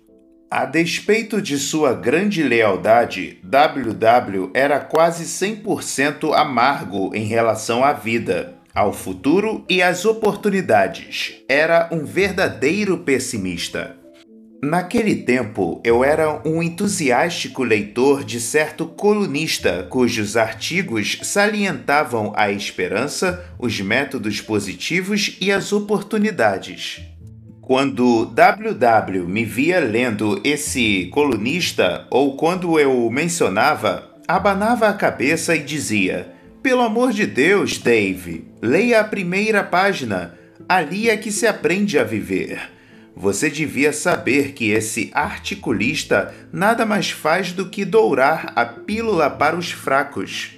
A 0.49 0.63
despeito 0.63 1.41
de 1.41 1.57
sua 1.57 1.93
grande 1.93 2.41
lealdade, 2.41 3.37
WW 3.43 4.49
era 4.53 4.79
quase 4.79 5.25
100% 5.25 6.33
amargo 6.33 7.11
em 7.13 7.25
relação 7.25 7.83
à 7.83 7.91
vida, 7.91 8.55
ao 8.73 8.93
futuro 8.93 9.65
e 9.67 9.81
às 9.81 10.05
oportunidades. 10.05 11.43
Era 11.49 11.89
um 11.91 12.05
verdadeiro 12.05 12.99
pessimista. 12.99 13.97
Naquele 14.63 15.17
tempo, 15.17 15.81
eu 15.83 16.01
era 16.01 16.41
um 16.47 16.63
entusiástico 16.63 17.61
leitor 17.61 18.23
de 18.23 18.39
certo 18.39 18.85
colunista 18.85 19.85
cujos 19.89 20.37
artigos 20.37 21.19
salientavam 21.23 22.31
a 22.37 22.49
esperança, 22.49 23.45
os 23.59 23.81
métodos 23.81 24.39
positivos 24.39 25.37
e 25.41 25.51
as 25.51 25.73
oportunidades. 25.73 27.01
Quando 27.67 28.25
WW 28.27 29.27
me 29.27 29.43
via 29.43 29.81
lendo 29.81 30.39
esse 30.41 31.09
colunista 31.11 32.07
ou 32.09 32.37
quando 32.37 32.79
eu 32.79 33.09
mencionava, 33.11 34.09
abanava 34.25 34.87
a 34.87 34.93
cabeça 34.93 35.53
e 35.53 35.59
dizia: 35.59 36.33
Pelo 36.63 36.81
amor 36.81 37.11
de 37.11 37.25
Deus, 37.25 37.77
Dave, 37.77 38.47
leia 38.61 39.01
a 39.01 39.03
primeira 39.03 39.65
página. 39.65 40.33
Ali 40.69 41.09
é 41.09 41.17
que 41.17 41.29
se 41.29 41.45
aprende 41.45 41.99
a 41.99 42.05
viver. 42.05 42.57
Você 43.13 43.49
devia 43.49 43.91
saber 43.91 44.53
que 44.53 44.71
esse 44.71 45.11
articulista 45.13 46.33
nada 46.53 46.85
mais 46.85 47.11
faz 47.11 47.51
do 47.51 47.69
que 47.69 47.83
dourar 47.83 48.53
a 48.55 48.65
pílula 48.65 49.29
para 49.29 49.57
os 49.57 49.71
fracos. 49.71 50.56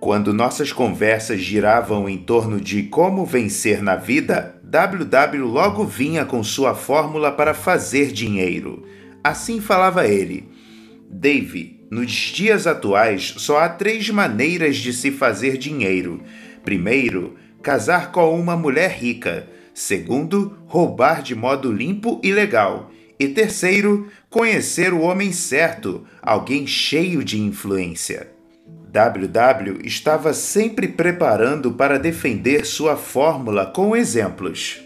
Quando 0.00 0.32
nossas 0.32 0.72
conversas 0.72 1.42
giravam 1.42 2.08
em 2.08 2.16
torno 2.16 2.58
de 2.58 2.84
como 2.84 3.26
vencer 3.26 3.82
na 3.82 3.96
vida, 3.96 4.58
WW 4.64 5.44
logo 5.44 5.84
vinha 5.84 6.24
com 6.24 6.42
sua 6.42 6.74
fórmula 6.74 7.30
para 7.30 7.52
fazer 7.52 8.10
dinheiro. 8.10 8.86
Assim 9.22 9.60
falava 9.60 10.08
ele: 10.08 10.48
Dave, 11.10 11.86
nos 11.90 12.10
dias 12.10 12.66
atuais 12.66 13.34
só 13.36 13.58
há 13.58 13.68
três 13.68 14.08
maneiras 14.08 14.78
de 14.78 14.94
se 14.94 15.10
fazer 15.10 15.58
dinheiro. 15.58 16.22
Primeiro, 16.64 17.36
casar 17.62 18.10
com 18.10 18.40
uma 18.40 18.56
mulher 18.56 18.92
rica. 18.92 19.46
Segundo, 19.74 20.56
roubar 20.64 21.22
de 21.22 21.34
modo 21.34 21.70
limpo 21.70 22.18
e 22.24 22.32
legal. 22.32 22.90
E 23.18 23.28
terceiro, 23.28 24.08
conhecer 24.30 24.94
o 24.94 25.00
homem 25.00 25.30
certo, 25.30 26.06
alguém 26.22 26.66
cheio 26.66 27.22
de 27.22 27.38
influência. 27.38 28.39
WW 28.92 29.86
estava 29.86 30.34
sempre 30.34 30.88
preparando 30.88 31.72
para 31.72 31.98
defender 31.98 32.66
sua 32.66 32.96
fórmula 32.96 33.66
com 33.66 33.94
exemplos. 33.94 34.80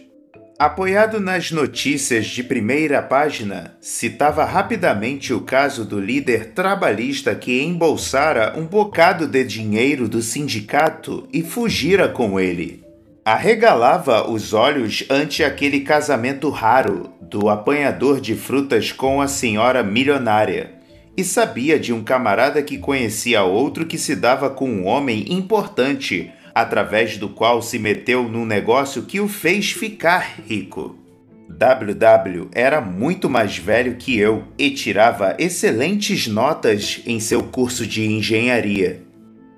Apoiado 0.58 1.18
nas 1.18 1.50
notícias 1.50 2.26
de 2.26 2.44
primeira 2.44 3.02
página, 3.02 3.76
citava 3.80 4.44
rapidamente 4.44 5.32
o 5.32 5.40
caso 5.40 5.84
do 5.84 5.99
líder 5.99 6.52
trabalhista 6.52 7.34
que 7.34 7.62
embolsara 7.62 8.54
um 8.56 8.64
bocado 8.64 9.26
de 9.26 9.42
dinheiro 9.42 10.06
do 10.06 10.23
sindicato 10.23 11.26
e 11.32 11.42
fugira 11.42 12.08
com 12.08 12.38
ele. 12.38 12.84
Arregalava 13.25 14.30
os 14.30 14.52
olhos 14.52 15.04
ante 15.08 15.42
aquele 15.42 15.80
casamento 15.80 16.50
raro 16.50 17.11
do 17.23 17.49
apanhador 17.49 18.20
de 18.20 18.37
frutas 18.37 18.92
com 18.92 19.20
a 19.20 19.26
senhora 19.26 19.82
milionária. 19.82 20.84
E 21.16 21.23
sabia 21.23 21.78
de 21.78 21.92
um 21.92 22.02
camarada 22.02 22.62
que 22.62 22.78
conhecia 22.78 23.42
outro 23.44 23.87
que 23.87 23.97
se 23.97 24.16
dava 24.16 24.50
com 24.50 24.68
um 24.68 24.87
homem 24.87 25.33
importante, 25.33 26.33
através 26.54 27.16
do 27.16 27.28
qual 27.28 27.62
se 27.62 27.78
meteu 27.78 28.28
num 28.28 28.44
negócio 28.44 29.02
que 29.02 29.21
o 29.21 29.28
fez 29.28 29.71
ficar 29.71 30.40
rico. 30.47 30.99
WW 31.49 32.49
era 32.52 32.80
muito 32.80 33.30
mais 33.30 33.56
velho 33.56 33.97
que 33.97 34.18
eu 34.18 34.44
e 34.59 34.71
tirava 34.71 35.37
excelentes 35.38 36.26
notas 36.26 37.00
em 37.06 37.21
seu 37.21 37.42
curso 37.44 37.87
de 37.87 38.04
engenharia. 38.04 39.02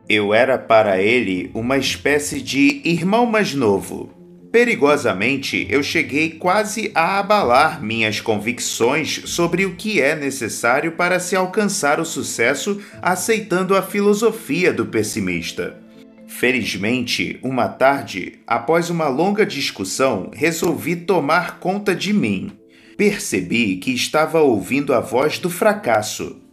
Eu 0.09 0.35
era 0.35 0.59
para 0.59 1.01
ele 1.01 1.51
uma 1.55 1.79
espécie 1.79 2.41
de 2.41 2.81
irmão 2.85 3.27
mais 3.27 3.55
novo. 3.55 4.16
Perigosamente, 4.57 5.67
eu 5.69 5.83
cheguei 5.83 6.31
quase 6.31 6.91
a 6.95 7.19
abalar 7.19 7.83
minhas 7.83 8.23
convicções 8.23 9.21
sobre 9.27 9.67
o 9.67 9.75
que 9.75 10.01
é 10.01 10.17
necessário 10.17 10.93
para 10.93 11.21
se 11.21 11.37
alcançar 11.37 12.01
o 12.01 12.07
sucesso 12.07 12.81
aceitando 13.03 13.77
a 13.77 13.83
filosofia 13.83 14.73
do 14.73 14.87
pessimista. 14.87 15.79
Felizmente, 16.27 17.39
uma 17.43 17.69
tarde, 17.69 18.39
após 18.47 18.89
uma 18.89 19.09
longa 19.09 19.45
discussão, 19.45 20.31
resolvi 20.33 20.97
tomar 20.97 21.61
conta 21.61 21.95
de 21.95 22.15
mim. 22.15 22.51
Percebi 22.97 23.77
que 23.77 23.93
estava 23.93 24.41
ouvindo 24.41 24.95
a 24.95 25.01
voz 25.01 25.39
do 25.39 25.51
fracasso 25.51 26.46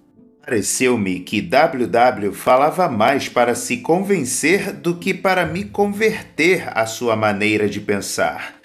Pareceu-me 0.46 1.22
que 1.22 1.42
WW 1.42 2.34
falava 2.34 2.90
mais 2.90 3.30
para 3.30 3.56
se 3.56 3.78
convencer 3.78 4.74
do 4.74 4.98
que 4.98 5.14
para 5.14 5.46
me 5.46 5.64
converter 5.64 6.68
à 6.78 6.86
sua 6.86 7.16
maneira 7.16 7.70
de 7.70 7.80
pensar. 7.80 8.56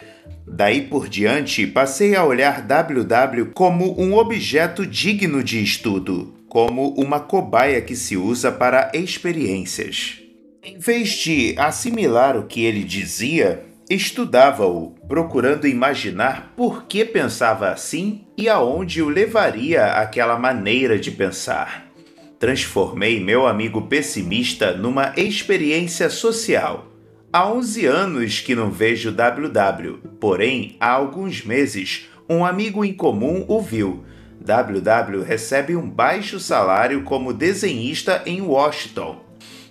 Daí 0.44 0.82
por 0.82 1.08
diante, 1.08 1.68
passei 1.68 2.16
a 2.16 2.24
olhar 2.24 2.66
WW 2.66 3.52
como 3.54 4.00
um 4.00 4.16
objeto 4.16 4.84
digno 4.84 5.40
de 5.40 5.62
estudo, 5.62 6.34
como 6.48 6.88
uma 6.94 7.20
cobaia 7.20 7.80
que 7.80 7.94
se 7.94 8.16
usa 8.16 8.50
para 8.50 8.90
experiências. 8.92 10.18
Em 10.64 10.78
vez 10.80 11.10
de 11.10 11.54
assimilar 11.56 12.36
o 12.36 12.46
que 12.46 12.64
ele 12.64 12.82
dizia, 12.82 13.62
Estudava-o, 13.90 14.90
procurando 15.08 15.66
imaginar 15.66 16.52
por 16.54 16.84
que 16.84 17.06
pensava 17.06 17.70
assim 17.70 18.26
e 18.36 18.46
aonde 18.46 19.00
o 19.00 19.08
levaria 19.08 19.94
aquela 19.94 20.38
maneira 20.38 20.98
de 20.98 21.10
pensar. 21.10 21.90
Transformei 22.38 23.18
meu 23.18 23.46
amigo 23.46 23.80
pessimista 23.82 24.72
numa 24.72 25.14
experiência 25.16 26.10
social. 26.10 26.86
Há 27.32 27.50
11 27.50 27.86
anos 27.86 28.40
que 28.40 28.54
não 28.54 28.70
vejo 28.70 29.10
WW, 29.10 29.96
porém, 30.20 30.76
há 30.78 30.90
alguns 30.90 31.42
meses, 31.42 32.10
um 32.28 32.44
amigo 32.44 32.84
em 32.84 32.92
comum 32.92 33.46
o 33.48 33.58
viu. 33.58 34.04
WW 34.38 35.22
recebe 35.22 35.74
um 35.74 35.88
baixo 35.88 36.38
salário 36.38 37.04
como 37.04 37.32
desenhista 37.32 38.22
em 38.26 38.42
Washington. 38.42 39.24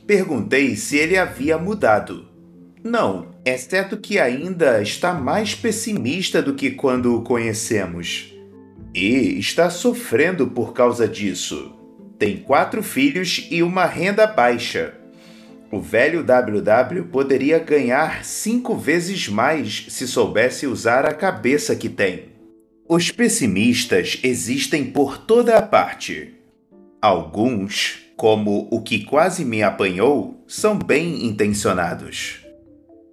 Perguntei 0.07 0.75
se 0.75 0.97
ele 0.97 1.17
havia 1.17 1.57
mudado. 1.59 2.25
Não, 2.83 3.27
exceto 3.49 3.97
que 3.97 4.19
ainda 4.19 4.81
está 4.81 5.13
mais 5.13 5.53
pessimista 5.53 6.41
do 6.41 6.53
que 6.53 6.71
quando 6.71 7.15
o 7.15 7.21
conhecemos. 7.21 8.33
E 8.93 9.37
está 9.39 9.69
sofrendo 9.69 10.47
por 10.47 10.73
causa 10.73 11.07
disso. 11.07 11.73
Tem 12.17 12.37
quatro 12.37 12.81
filhos 12.81 13.47
e 13.51 13.61
uma 13.61 13.85
renda 13.85 14.25
baixa. 14.25 14.95
O 15.71 15.79
velho 15.79 16.23
WW 16.23 17.05
poderia 17.11 17.59
ganhar 17.59 18.23
cinco 18.23 18.75
vezes 18.75 19.27
mais 19.27 19.85
se 19.89 20.07
soubesse 20.07 20.65
usar 20.65 21.05
a 21.05 21.13
cabeça 21.13 21.75
que 21.75 21.89
tem. 21.89 22.29
Os 22.87 23.11
pessimistas 23.11 24.17
existem 24.23 24.85
por 24.85 25.17
toda 25.17 25.57
a 25.57 25.61
parte. 25.61 26.35
Alguns, 27.01 27.99
como 28.15 28.67
o 28.71 28.81
que 28.81 29.03
quase 29.03 29.43
me 29.43 29.61
apanhou, 29.61 30.43
são 30.47 30.79
bem 30.79 31.25
intencionados. 31.25 32.46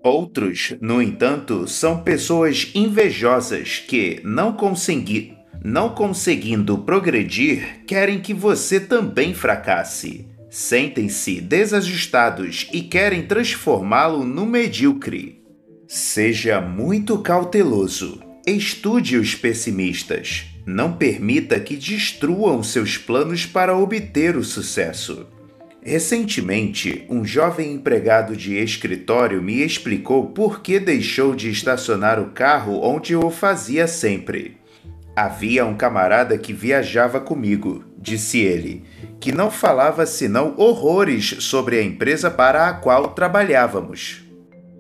Outros, 0.05 0.75
no 0.81 1.01
entanto, 1.01 1.67
são 1.67 2.03
pessoas 2.03 2.71
invejosas 2.75 3.83
que, 3.89 4.21
não, 4.23 4.53
consegui 4.53 5.35
não 5.65 5.89
conseguindo 5.89 6.77
progredir, 6.77 7.85
querem 7.87 8.21
que 8.21 8.35
você 8.35 8.79
também 8.79 9.33
fracasse. 9.33 10.29
Sentem-se 10.51 11.41
desajustados 11.41 12.69
e 12.71 12.83
querem 12.83 13.27
transformá-lo 13.27 14.25
no 14.25 14.45
medíocre. 14.45 15.43
Seja 15.89 16.61
muito 16.61 17.19
cauteloso. 17.19 18.21
Estude 18.47 19.17
os 19.17 19.35
pessimistas. 19.35 20.45
Não 20.67 20.93
permita 20.93 21.59
que 21.59 21.77
destruam 21.77 22.63
seus 22.63 22.99
planos 22.99 23.47
para 23.47 23.75
obter 23.75 24.37
o 24.37 24.45
sucesso. 24.45 25.27
Recentemente, 25.85 27.05
um 27.11 27.27
jovem 27.27 27.75
empregado 27.75 28.35
de 28.35 28.57
escritório 28.57 29.43
me 29.43 29.63
explicou 29.63 30.29
por 30.29 30.63
que 30.63 30.81
deixou 30.81 31.35
de 31.35 31.51
estacionar 31.51 32.19
o 32.19 32.31
carro 32.31 32.81
onde 32.83 33.15
o 33.15 33.29
fazia 33.29 33.87
sempre. 33.87 34.57
Havia 35.15 35.67
um 35.67 35.77
camarada 35.77 36.39
que 36.39 36.55
viajava 36.55 37.21
comigo, 37.21 37.85
disse 37.99 38.41
ele, 38.41 38.83
que 39.21 39.31
não 39.31 39.51
falava 39.51 40.07
senão 40.07 40.55
horrores 40.57 41.37
sobre 41.41 41.79
a 41.79 41.83
empresa 41.83 42.31
para 42.31 42.67
a 42.67 42.73
qual 42.73 43.09
trabalhávamos. 43.09 44.25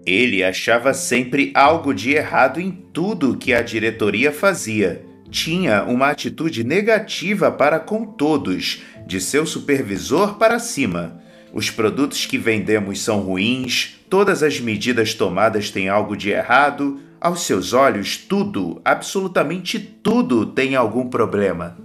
Ele 0.06 0.42
achava 0.42 0.94
sempre 0.94 1.52
algo 1.54 1.92
de 1.92 2.12
errado 2.12 2.58
em 2.58 2.70
tudo 2.70 3.36
que 3.36 3.52
a 3.52 3.60
diretoria 3.60 4.32
fazia. 4.32 5.04
Tinha 5.34 5.82
uma 5.82 6.10
atitude 6.10 6.62
negativa 6.62 7.50
para 7.50 7.80
com 7.80 8.06
todos 8.06 8.84
de 9.04 9.20
seu 9.20 9.44
supervisor 9.44 10.36
para 10.36 10.60
cima. 10.60 11.20
Os 11.52 11.68
produtos 11.70 12.24
que 12.24 12.38
vendemos 12.38 13.02
são 13.02 13.18
ruins, 13.18 13.98
todas 14.08 14.44
as 14.44 14.60
medidas 14.60 15.12
tomadas 15.12 15.72
têm 15.72 15.88
algo 15.88 16.16
de 16.16 16.30
errado, 16.30 17.00
aos 17.20 17.40
seus 17.40 17.72
olhos, 17.72 18.16
tudo, 18.16 18.80
absolutamente 18.84 19.76
tudo 19.76 20.46
tem 20.46 20.76
algum 20.76 21.08
problema. 21.08 21.76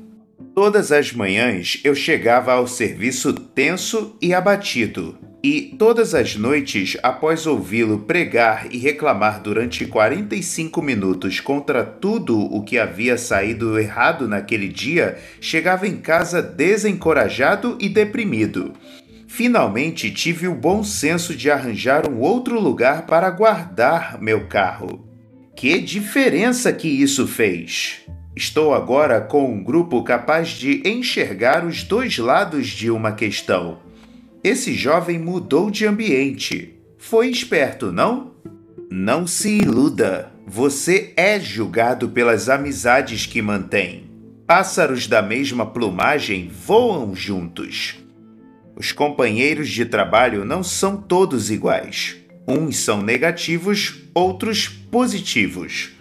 Todas 0.53 0.91
as 0.91 1.11
manhãs 1.11 1.81
eu 1.83 1.95
chegava 1.95 2.53
ao 2.53 2.67
serviço 2.67 3.33
tenso 3.33 4.15
e 4.21 4.31
abatido. 4.31 5.17
E 5.41 5.73
todas 5.79 6.13
as 6.13 6.35
noites, 6.35 6.97
após 7.01 7.47
ouvi-lo 7.47 7.99
pregar 7.99 8.67
e 8.71 8.77
reclamar 8.77 9.41
durante 9.41 9.85
45 9.85 10.81
minutos 10.81 11.39
contra 11.39 11.81
tudo 11.81 12.37
o 12.37 12.61
que 12.61 12.77
havia 12.77 13.17
saído 13.17 13.79
errado 13.79 14.27
naquele 14.27 14.67
dia, 14.67 15.17
chegava 15.39 15.87
em 15.87 15.95
casa 15.95 16.41
desencorajado 16.41 17.77
e 17.79 17.87
deprimido. 17.87 18.73
Finalmente 19.29 20.11
tive 20.11 20.45
o 20.45 20.53
bom 20.53 20.83
senso 20.83 21.33
de 21.33 21.49
arranjar 21.49 22.09
um 22.09 22.19
outro 22.19 22.59
lugar 22.59 23.05
para 23.05 23.29
guardar 23.29 24.21
meu 24.21 24.45
carro. 24.47 25.07
Que 25.55 25.79
diferença 25.79 26.73
que 26.73 26.89
isso 26.89 27.25
fez! 27.25 28.01
Estou 28.35 28.73
agora 28.73 29.21
com 29.21 29.49
um 29.49 29.63
grupo 29.63 30.03
capaz 30.03 30.49
de 30.49 30.81
enxergar 30.85 31.65
os 31.65 31.83
dois 31.83 32.17
lados 32.17 32.67
de 32.67 32.91
uma 32.91 33.13
questão 33.13 33.88
esse 34.43 34.73
jovem 34.73 35.19
mudou 35.19 35.69
de 35.69 35.85
ambiente. 35.85 36.75
Foi 36.97 37.29
esperto, 37.29 37.91
não? 37.91 38.31
Não 38.89 39.27
se 39.27 39.57
iluda. 39.57 40.31
Você 40.47 41.13
é 41.15 41.39
julgado 41.39 42.09
pelas 42.09 42.49
amizades 42.49 43.25
que 43.25 43.41
mantém. 43.41 44.09
Pássaros 44.47 45.07
da 45.07 45.21
mesma 45.21 45.65
plumagem 45.65 46.49
voam 46.49 47.13
juntos. 47.13 47.97
Os 48.75 48.91
companheiros 48.91 49.69
de 49.69 49.85
trabalho 49.85 50.45
não 50.45 50.63
são 50.63 50.97
todos 50.97 51.51
iguais. 51.51 52.15
Uns 52.47 52.77
são 52.77 53.01
negativos, 53.01 54.01
outros 54.13 54.67
positivos. 54.67 55.91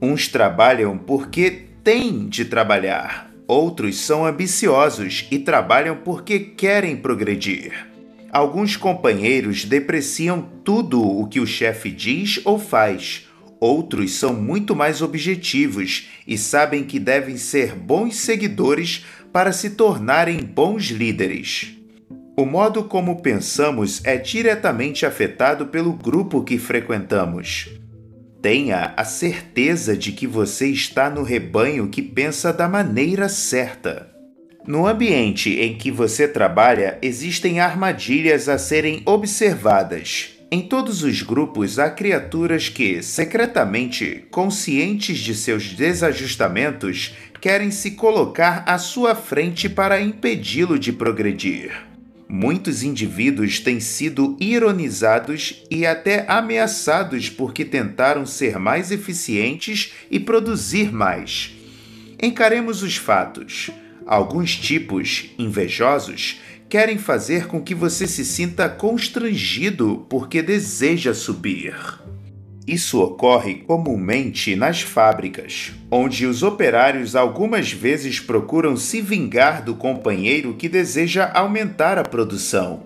Uns 0.00 0.28
trabalham 0.28 0.96
porque 0.96 1.64
têm 1.82 2.28
de 2.28 2.44
trabalhar, 2.44 3.29
Outros 3.50 3.98
são 3.98 4.24
ambiciosos 4.24 5.26
e 5.28 5.36
trabalham 5.36 5.96
porque 6.04 6.38
querem 6.38 6.96
progredir. 6.96 7.72
Alguns 8.30 8.76
companheiros 8.76 9.64
depreciam 9.64 10.48
tudo 10.62 11.02
o 11.02 11.26
que 11.26 11.40
o 11.40 11.46
chefe 11.48 11.90
diz 11.90 12.40
ou 12.44 12.60
faz. 12.60 13.26
Outros 13.58 14.12
são 14.12 14.32
muito 14.32 14.76
mais 14.76 15.02
objetivos 15.02 16.08
e 16.24 16.38
sabem 16.38 16.84
que 16.84 17.00
devem 17.00 17.36
ser 17.36 17.74
bons 17.74 18.18
seguidores 18.18 19.04
para 19.32 19.50
se 19.50 19.70
tornarem 19.70 20.38
bons 20.44 20.84
líderes. 20.84 21.72
O 22.36 22.46
modo 22.46 22.84
como 22.84 23.20
pensamos 23.20 24.00
é 24.04 24.16
diretamente 24.16 25.04
afetado 25.04 25.66
pelo 25.66 25.92
grupo 25.92 26.44
que 26.44 26.56
frequentamos. 26.56 27.79
Tenha 28.42 28.94
a 28.96 29.04
certeza 29.04 29.94
de 29.94 30.12
que 30.12 30.26
você 30.26 30.68
está 30.68 31.10
no 31.10 31.22
rebanho 31.22 31.88
que 31.88 32.00
pensa 32.00 32.52
da 32.52 32.66
maneira 32.66 33.28
certa. 33.28 34.10
No 34.66 34.86
ambiente 34.86 35.50
em 35.60 35.76
que 35.76 35.90
você 35.90 36.26
trabalha, 36.26 36.98
existem 37.02 37.60
armadilhas 37.60 38.48
a 38.48 38.56
serem 38.56 39.02
observadas. 39.04 40.30
Em 40.50 40.62
todos 40.62 41.02
os 41.02 41.22
grupos 41.22 41.78
há 41.78 41.90
criaturas 41.90 42.68
que, 42.68 43.02
secretamente, 43.02 44.24
conscientes 44.30 45.18
de 45.18 45.34
seus 45.34 45.74
desajustamentos, 45.74 47.14
querem 47.40 47.70
se 47.70 47.92
colocar 47.92 48.64
à 48.66 48.78
sua 48.78 49.14
frente 49.14 49.68
para 49.68 50.00
impedi-lo 50.00 50.78
de 50.78 50.92
progredir. 50.92 51.89
Muitos 52.32 52.84
indivíduos 52.84 53.58
têm 53.58 53.80
sido 53.80 54.36
ironizados 54.38 55.64
e 55.68 55.84
até 55.84 56.24
ameaçados 56.28 57.28
porque 57.28 57.64
tentaram 57.64 58.24
ser 58.24 58.56
mais 58.56 58.92
eficientes 58.92 59.94
e 60.08 60.20
produzir 60.20 60.92
mais. 60.92 61.50
Encaremos 62.22 62.84
os 62.84 62.96
fatos. 62.96 63.70
Alguns 64.06 64.54
tipos, 64.54 65.24
invejosos, 65.36 66.40
querem 66.68 66.98
fazer 66.98 67.48
com 67.48 67.60
que 67.60 67.74
você 67.74 68.06
se 68.06 68.24
sinta 68.24 68.68
constrangido 68.68 70.06
porque 70.08 70.40
deseja 70.40 71.12
subir. 71.12 71.74
Isso 72.70 73.02
ocorre 73.02 73.64
comumente 73.66 74.54
nas 74.54 74.80
fábricas, 74.80 75.72
onde 75.90 76.24
os 76.24 76.44
operários 76.44 77.16
algumas 77.16 77.72
vezes 77.72 78.20
procuram 78.20 78.76
se 78.76 79.00
vingar 79.00 79.64
do 79.64 79.74
companheiro 79.74 80.54
que 80.54 80.68
deseja 80.68 81.32
aumentar 81.34 81.98
a 81.98 82.04
produção. 82.04 82.84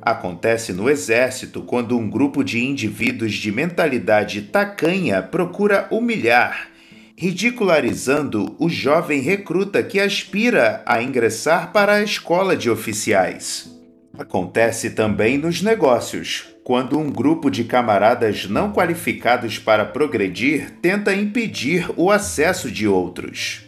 Acontece 0.00 0.72
no 0.72 0.88
exército 0.88 1.60
quando 1.60 1.98
um 1.98 2.08
grupo 2.08 2.42
de 2.42 2.64
indivíduos 2.64 3.34
de 3.34 3.52
mentalidade 3.52 4.40
tacanha 4.40 5.20
procura 5.20 5.86
humilhar, 5.90 6.68
ridicularizando 7.14 8.56
o 8.58 8.70
jovem 8.70 9.20
recruta 9.20 9.82
que 9.82 10.00
aspira 10.00 10.82
a 10.86 11.02
ingressar 11.02 11.72
para 11.74 11.96
a 11.96 12.02
escola 12.02 12.56
de 12.56 12.70
oficiais. 12.70 13.70
Acontece 14.18 14.92
também 14.92 15.36
nos 15.36 15.60
negócios, 15.60 16.55
quando 16.66 16.98
um 16.98 17.08
grupo 17.08 17.48
de 17.48 17.62
camaradas 17.62 18.48
não 18.48 18.72
qualificados 18.72 19.56
para 19.56 19.84
progredir 19.84 20.72
tenta 20.82 21.14
impedir 21.14 21.88
o 21.96 22.10
acesso 22.10 22.72
de 22.72 22.88
outros. 22.88 23.62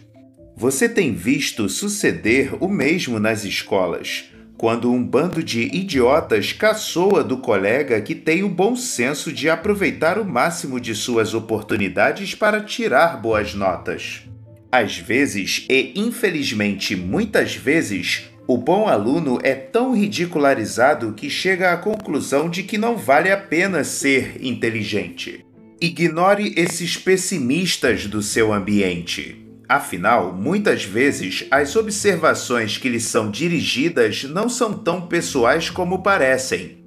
Você 0.56 0.88
tem 0.88 1.14
visto 1.14 1.68
suceder 1.68 2.56
o 2.58 2.66
mesmo 2.66 3.20
nas 3.20 3.44
escolas, 3.44 4.24
quando 4.56 4.92
um 4.92 5.00
bando 5.00 5.44
de 5.44 5.62
idiotas 5.62 6.52
caçoa 6.52 7.22
do 7.22 7.38
colega 7.38 8.00
que 8.00 8.16
tem 8.16 8.42
o 8.42 8.48
bom 8.48 8.74
senso 8.74 9.32
de 9.32 9.48
aproveitar 9.48 10.18
o 10.18 10.24
máximo 10.24 10.80
de 10.80 10.92
suas 10.92 11.34
oportunidades 11.34 12.34
para 12.34 12.62
tirar 12.62 13.22
boas 13.22 13.54
notas. 13.54 14.24
Às 14.72 14.98
vezes, 14.98 15.64
e 15.70 15.92
infelizmente 15.94 16.96
muitas 16.96 17.54
vezes, 17.54 18.28
o 18.48 18.56
bom 18.56 18.88
aluno 18.88 19.38
é 19.42 19.54
tão 19.54 19.94
ridicularizado 19.94 21.12
que 21.12 21.28
chega 21.28 21.70
à 21.70 21.76
conclusão 21.76 22.48
de 22.48 22.62
que 22.62 22.78
não 22.78 22.96
vale 22.96 23.30
a 23.30 23.36
pena 23.36 23.84
ser 23.84 24.42
inteligente. 24.42 25.44
Ignore 25.78 26.54
esses 26.56 26.96
pessimistas 26.96 28.06
do 28.06 28.22
seu 28.22 28.50
ambiente. 28.50 29.44
Afinal, 29.68 30.32
muitas 30.32 30.82
vezes 30.82 31.46
as 31.50 31.76
observações 31.76 32.78
que 32.78 32.88
lhes 32.88 33.04
são 33.04 33.30
dirigidas 33.30 34.24
não 34.24 34.48
são 34.48 34.72
tão 34.72 35.02
pessoais 35.02 35.68
como 35.68 36.02
parecem. 36.02 36.78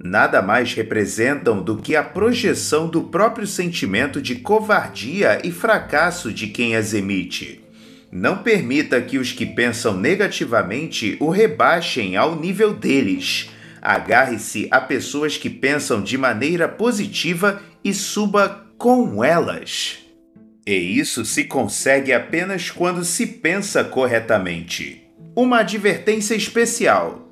Nada 0.00 0.40
mais 0.40 0.72
representam 0.72 1.60
do 1.60 1.78
que 1.78 1.96
a 1.96 2.04
projeção 2.04 2.86
do 2.86 3.02
próprio 3.02 3.44
sentimento 3.44 4.22
de 4.22 4.36
covardia 4.36 5.40
e 5.42 5.50
fracasso 5.50 6.32
de 6.32 6.46
quem 6.46 6.76
as 6.76 6.94
emite. 6.94 7.67
Não 8.10 8.38
permita 8.38 9.00
que 9.02 9.18
os 9.18 9.32
que 9.32 9.44
pensam 9.44 9.94
negativamente 9.94 11.16
o 11.20 11.28
rebaixem 11.28 12.16
ao 12.16 12.34
nível 12.34 12.72
deles. 12.72 13.50
Agarre-se 13.82 14.66
a 14.70 14.80
pessoas 14.80 15.36
que 15.36 15.50
pensam 15.50 16.02
de 16.02 16.16
maneira 16.16 16.66
positiva 16.66 17.62
e 17.84 17.92
suba 17.92 18.66
com 18.78 19.22
elas. 19.22 19.98
E 20.66 20.74
isso 20.74 21.24
se 21.24 21.44
consegue 21.44 22.12
apenas 22.12 22.70
quando 22.70 23.04
se 23.04 23.26
pensa 23.26 23.84
corretamente. 23.84 25.02
Uma 25.36 25.60
advertência 25.60 26.34
especial: 26.34 27.30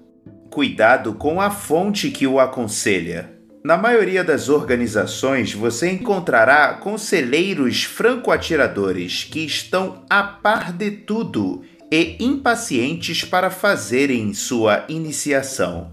cuidado 0.50 1.14
com 1.14 1.40
a 1.40 1.50
fonte 1.50 2.10
que 2.10 2.26
o 2.26 2.38
aconselha. 2.38 3.35
Na 3.66 3.76
maioria 3.76 4.22
das 4.22 4.48
organizações, 4.48 5.52
você 5.52 5.90
encontrará 5.90 6.74
conselheiros 6.74 7.82
franco-atiradores 7.82 9.24
que 9.24 9.40
estão 9.40 10.04
a 10.08 10.22
par 10.22 10.72
de 10.72 10.92
tudo 10.92 11.64
e 11.90 12.16
impacientes 12.20 13.24
para 13.24 13.50
fazerem 13.50 14.32
sua 14.34 14.84
iniciação. 14.88 15.92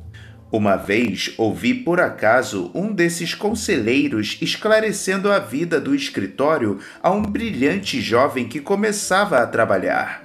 Uma 0.52 0.76
vez 0.76 1.34
ouvi 1.36 1.74
por 1.74 2.00
acaso 2.00 2.70
um 2.76 2.94
desses 2.94 3.34
conselheiros 3.34 4.38
esclarecendo 4.40 5.32
a 5.32 5.40
vida 5.40 5.82
do 5.82 5.96
escritório 5.96 6.78
a 7.02 7.10
um 7.10 7.24
brilhante 7.24 8.00
jovem 8.00 8.48
que 8.48 8.60
começava 8.60 9.40
a 9.40 9.48
trabalhar. 9.48 10.24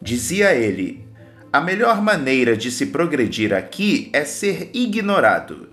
Dizia 0.00 0.54
ele: 0.54 1.04
A 1.52 1.60
melhor 1.60 2.00
maneira 2.00 2.56
de 2.56 2.70
se 2.70 2.86
progredir 2.86 3.52
aqui 3.52 4.08
é 4.10 4.24
ser 4.24 4.70
ignorado. 4.72 5.67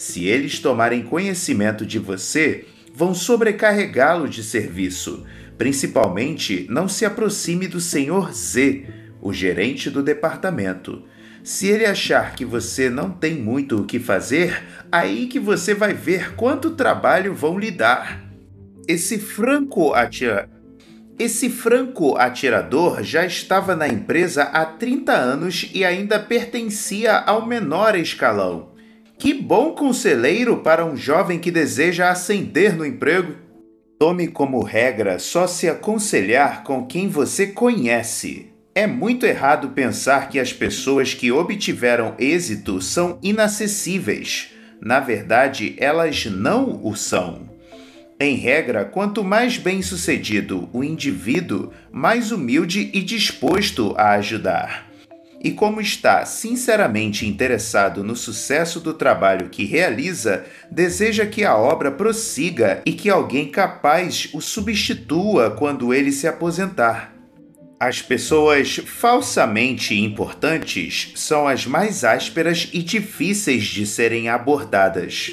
Se 0.00 0.24
eles 0.24 0.58
tomarem 0.58 1.02
conhecimento 1.02 1.84
de 1.84 1.98
você, 1.98 2.64
vão 2.94 3.12
sobrecarregá-lo 3.12 4.30
de 4.30 4.42
serviço. 4.42 5.26
Principalmente, 5.58 6.66
não 6.70 6.88
se 6.88 7.04
aproxime 7.04 7.68
do 7.68 7.78
Sr. 7.78 8.32
Z, 8.32 8.86
o 9.20 9.30
gerente 9.30 9.90
do 9.90 10.02
departamento. 10.02 11.04
Se 11.44 11.68
ele 11.68 11.84
achar 11.84 12.34
que 12.34 12.46
você 12.46 12.88
não 12.88 13.10
tem 13.10 13.34
muito 13.34 13.76
o 13.78 13.84
que 13.84 13.98
fazer, 13.98 14.64
aí 14.90 15.26
que 15.26 15.38
você 15.38 15.74
vai 15.74 15.92
ver 15.92 16.34
quanto 16.34 16.70
trabalho 16.70 17.34
vão 17.34 17.58
lhe 17.58 17.70
dar. 17.70 18.24
Esse 18.88 19.18
franco 19.18 19.92
atira... 19.92 20.48
Esse 21.18 21.50
franco 21.50 22.16
atirador 22.16 23.02
já 23.02 23.26
estava 23.26 23.76
na 23.76 23.86
empresa 23.86 24.44
há 24.44 24.64
30 24.64 25.12
anos 25.12 25.70
e 25.74 25.84
ainda 25.84 26.18
pertencia 26.18 27.18
ao 27.18 27.46
menor 27.46 27.94
escalão. 27.94 28.69
Que 29.20 29.34
bom 29.34 29.72
conselheiro 29.72 30.56
para 30.56 30.86
um 30.86 30.96
jovem 30.96 31.38
que 31.38 31.50
deseja 31.50 32.08
ascender 32.08 32.74
no 32.74 32.86
emprego. 32.86 33.34
Tome 33.98 34.28
como 34.28 34.62
regra 34.62 35.18
só 35.18 35.46
se 35.46 35.68
aconselhar 35.68 36.64
com 36.64 36.86
quem 36.86 37.06
você 37.06 37.48
conhece. 37.48 38.46
É 38.74 38.86
muito 38.86 39.26
errado 39.26 39.72
pensar 39.72 40.30
que 40.30 40.40
as 40.40 40.54
pessoas 40.54 41.12
que 41.12 41.30
obtiveram 41.30 42.14
êxito 42.18 42.80
são 42.80 43.18
inacessíveis. 43.22 44.52
Na 44.80 45.00
verdade, 45.00 45.74
elas 45.76 46.24
não 46.24 46.80
o 46.82 46.96
são. 46.96 47.50
Em 48.18 48.36
regra, 48.36 48.86
quanto 48.86 49.22
mais 49.22 49.58
bem-sucedido 49.58 50.66
o 50.72 50.82
indivíduo, 50.82 51.70
mais 51.92 52.32
humilde 52.32 52.90
e 52.94 53.02
disposto 53.02 53.94
a 53.98 54.12
ajudar. 54.12 54.89
E 55.42 55.50
como 55.50 55.80
está 55.80 56.26
sinceramente 56.26 57.26
interessado 57.26 58.04
no 58.04 58.14
sucesso 58.14 58.78
do 58.78 58.92
trabalho 58.92 59.48
que 59.48 59.64
realiza, 59.64 60.44
deseja 60.70 61.24
que 61.24 61.44
a 61.44 61.56
obra 61.56 61.90
prossiga 61.90 62.82
e 62.84 62.92
que 62.92 63.08
alguém 63.08 63.50
capaz 63.50 64.28
o 64.34 64.40
substitua 64.42 65.50
quando 65.50 65.94
ele 65.94 66.12
se 66.12 66.28
aposentar. 66.28 67.14
As 67.80 68.02
pessoas 68.02 68.76
falsamente 68.84 69.98
importantes 69.98 71.12
são 71.14 71.48
as 71.48 71.64
mais 71.64 72.04
ásperas 72.04 72.68
e 72.74 72.82
difíceis 72.82 73.64
de 73.64 73.86
serem 73.86 74.28
abordadas. 74.28 75.32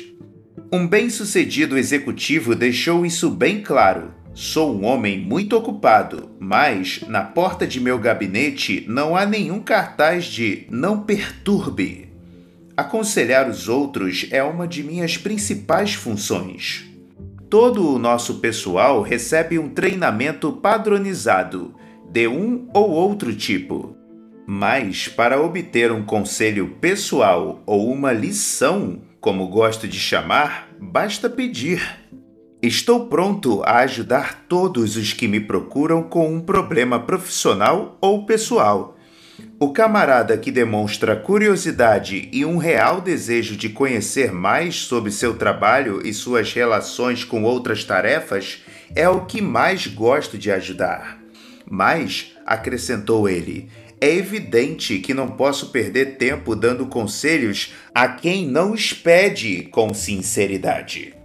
Um 0.72 0.88
bem-sucedido 0.88 1.78
executivo 1.78 2.56
deixou 2.56 3.06
isso 3.06 3.30
bem 3.30 3.62
claro. 3.62 4.14
Sou 4.40 4.80
um 4.80 4.86
homem 4.86 5.18
muito 5.20 5.58
ocupado, 5.58 6.30
mas 6.40 7.02
na 7.08 7.24
porta 7.24 7.66
de 7.66 7.82
meu 7.82 7.98
gabinete 7.98 8.86
não 8.88 9.18
há 9.18 9.26
nenhum 9.26 9.60
cartaz 9.60 10.26
de 10.26 10.68
não 10.70 11.02
perturbe. 11.02 12.10
Aconselhar 12.78 13.50
os 13.50 13.68
outros 13.68 14.28
é 14.30 14.44
uma 14.44 14.68
de 14.68 14.84
minhas 14.84 15.18
principais 15.18 15.96
funções. 15.96 16.86
Todo 17.50 17.96
o 17.96 17.98
nosso 17.98 18.36
pessoal 18.36 19.02
recebe 19.02 19.58
um 19.58 19.70
treinamento 19.70 20.52
padronizado 20.52 21.74
de 22.08 22.28
um 22.28 22.70
ou 22.76 22.92
outro 22.92 23.34
tipo. 23.34 23.98
Mas, 24.46 25.08
para 25.08 25.42
obter 25.42 25.92
um 25.92 26.04
conselho 26.04 26.76
pessoal 26.80 27.64
ou 27.66 27.92
uma 27.92 28.14
lição, 28.14 29.02
como 29.20 29.48
gosto 29.48 29.88
de 29.88 30.00
chamar, 30.00 30.70
basta 30.80 31.28
pedir. 31.28 31.82
Estou 32.62 33.06
pronto 33.06 33.62
a 33.64 33.80
ajudar 33.82 34.46
todos 34.50 34.98
os 34.98 35.14
que 35.14 35.28
me 35.28 35.40
procuram 35.40 36.02
com 36.02 36.34
um 36.34 36.42
problema 36.42 37.00
profissional 37.00 37.96
ou 38.02 38.26
pessoal. 38.26 38.98
O 39.60 39.72
camarada 39.72 40.36
que 40.36 40.50
demonstra 40.50 41.16
curiosidade 41.16 42.28
e 42.34 42.44
um 42.44 42.58
real 42.58 43.00
desejo 43.00 43.56
de 43.56 43.70
conhecer 43.70 44.32
mais 44.32 44.76
sobre 44.78 45.12
seu 45.12 45.36
trabalho 45.36 46.02
e 46.04 46.12
suas 46.12 46.52
relações 46.52 47.24
com 47.24 47.44
outras 47.44 47.84
tarefas 47.84 48.64
é 48.96 49.08
o 49.08 49.26
que 49.26 49.40
mais 49.40 49.86
gosto 49.86 50.36
de 50.36 50.52
ajudar. 50.52 51.20
Mas, 51.70 52.34
acrescentou 52.44 53.30
ele, 53.30 53.70
é 54.02 54.10
evidente 54.16 54.98
que 54.98 55.14
não 55.14 55.28
posso 55.28 55.72
perder 55.72 56.18
tempo 56.18 56.56
dando 56.56 56.88
conselhos 56.88 57.76
a 57.94 58.08
quem 58.08 58.48
não 58.48 58.72
os 58.72 58.94
pede 58.94 59.64
com 59.72 59.94
sinceridade. 59.94 61.17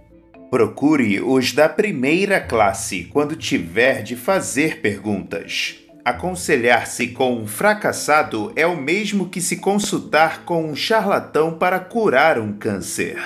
Procure 0.53 1.19
os 1.19 1.51
da 1.51 1.67
primeira 1.67 2.39
classe 2.39 3.05
quando 3.05 3.35
tiver 3.35 4.03
de 4.03 4.15
fazer 4.15 4.81
perguntas. 4.81 5.77
Aconselhar-se 6.05 7.07
com 7.07 7.35
um 7.41 7.47
fracassado 7.47 8.53
é 8.55 8.67
o 8.67 8.79
mesmo 8.79 9.29
que 9.29 9.41
se 9.41 9.57
consultar 9.57 10.45
com 10.45 10.63
um 10.69 10.75
charlatão 10.75 11.57
para 11.57 11.79
curar 11.79 12.37
um 12.37 12.53
câncer. 12.53 13.17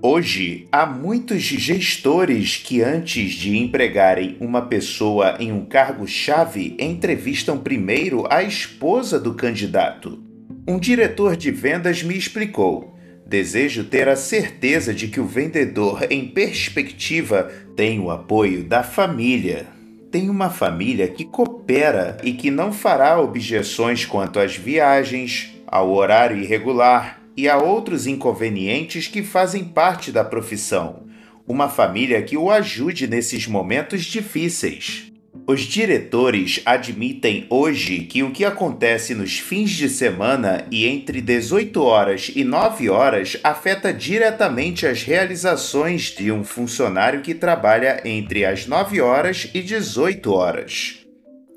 Hoje, 0.00 0.68
há 0.70 0.86
muitos 0.86 1.42
gestores 1.42 2.58
que, 2.58 2.80
antes 2.82 3.32
de 3.32 3.58
empregarem 3.58 4.36
uma 4.38 4.62
pessoa 4.62 5.38
em 5.40 5.50
um 5.50 5.64
cargo-chave, 5.64 6.76
entrevistam 6.78 7.58
primeiro 7.58 8.32
a 8.32 8.44
esposa 8.44 9.18
do 9.18 9.34
candidato. 9.34 10.22
Um 10.68 10.78
diretor 10.78 11.34
de 11.34 11.50
vendas 11.50 12.04
me 12.04 12.16
explicou. 12.16 12.96
Desejo 13.30 13.84
ter 13.84 14.08
a 14.08 14.16
certeza 14.16 14.92
de 14.92 15.06
que 15.06 15.20
o 15.20 15.24
vendedor, 15.24 16.04
em 16.10 16.26
perspectiva, 16.26 17.44
tem 17.76 18.00
o 18.00 18.10
apoio 18.10 18.64
da 18.64 18.82
família. 18.82 19.68
Tem 20.10 20.28
uma 20.28 20.50
família 20.50 21.06
que 21.06 21.24
coopera 21.24 22.16
e 22.24 22.32
que 22.32 22.50
não 22.50 22.72
fará 22.72 23.20
objeções 23.20 24.04
quanto 24.04 24.40
às 24.40 24.56
viagens, 24.56 25.54
ao 25.64 25.92
horário 25.92 26.38
irregular 26.38 27.20
e 27.36 27.48
a 27.48 27.56
outros 27.56 28.08
inconvenientes 28.08 29.06
que 29.06 29.22
fazem 29.22 29.62
parte 29.62 30.10
da 30.10 30.24
profissão. 30.24 31.04
Uma 31.46 31.68
família 31.68 32.20
que 32.22 32.36
o 32.36 32.50
ajude 32.50 33.06
nesses 33.06 33.46
momentos 33.46 34.06
difíceis. 34.06 35.12
Os 35.50 35.62
diretores 35.62 36.62
admitem 36.64 37.44
hoje 37.50 38.02
que 38.02 38.22
o 38.22 38.30
que 38.30 38.44
acontece 38.44 39.16
nos 39.16 39.40
fins 39.40 39.70
de 39.70 39.88
semana 39.88 40.64
e 40.70 40.86
entre 40.86 41.20
18 41.20 41.82
horas 41.82 42.30
e 42.36 42.44
9 42.44 42.88
horas 42.88 43.36
afeta 43.42 43.92
diretamente 43.92 44.86
as 44.86 45.02
realizações 45.02 46.14
de 46.16 46.30
um 46.30 46.44
funcionário 46.44 47.20
que 47.20 47.34
trabalha 47.34 48.00
entre 48.04 48.44
as 48.44 48.68
9 48.68 49.00
horas 49.00 49.50
e 49.52 49.60
18 49.60 50.32
horas. 50.32 51.00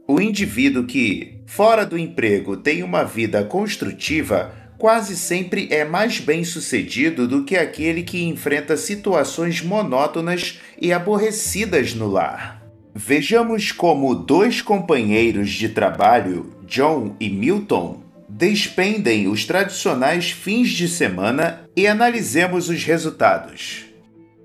O 0.08 0.20
indivíduo 0.20 0.86
que, 0.86 1.36
fora 1.46 1.86
do 1.86 1.96
emprego, 1.96 2.58
tem 2.58 2.82
uma 2.82 3.04
vida 3.04 3.44
construtiva 3.44 4.56
quase 4.76 5.16
sempre 5.16 5.68
é 5.70 5.86
mais 5.86 6.20
bem 6.20 6.44
sucedido 6.44 7.28
do 7.28 7.44
que 7.44 7.56
aquele 7.56 8.02
que 8.02 8.24
enfrenta 8.24 8.76
situações 8.76 9.62
monótonas 9.62 10.60
e 10.82 10.92
aborrecidas 10.92 11.94
no 11.94 12.08
lar. 12.08 12.63
Vejamos 12.96 13.72
como 13.72 14.14
dois 14.14 14.62
companheiros 14.62 15.50
de 15.50 15.68
trabalho, 15.68 16.52
John 16.68 17.16
e 17.20 17.28
Milton, 17.28 18.04
despendem 18.30 19.28
os 19.28 19.46
tradicionais 19.46 20.30
fins 20.30 20.70
de 20.70 20.88
semana 20.88 21.68
e 21.76 21.88
analisemos 21.88 22.70
os 22.70 22.84
resultados. 22.84 23.86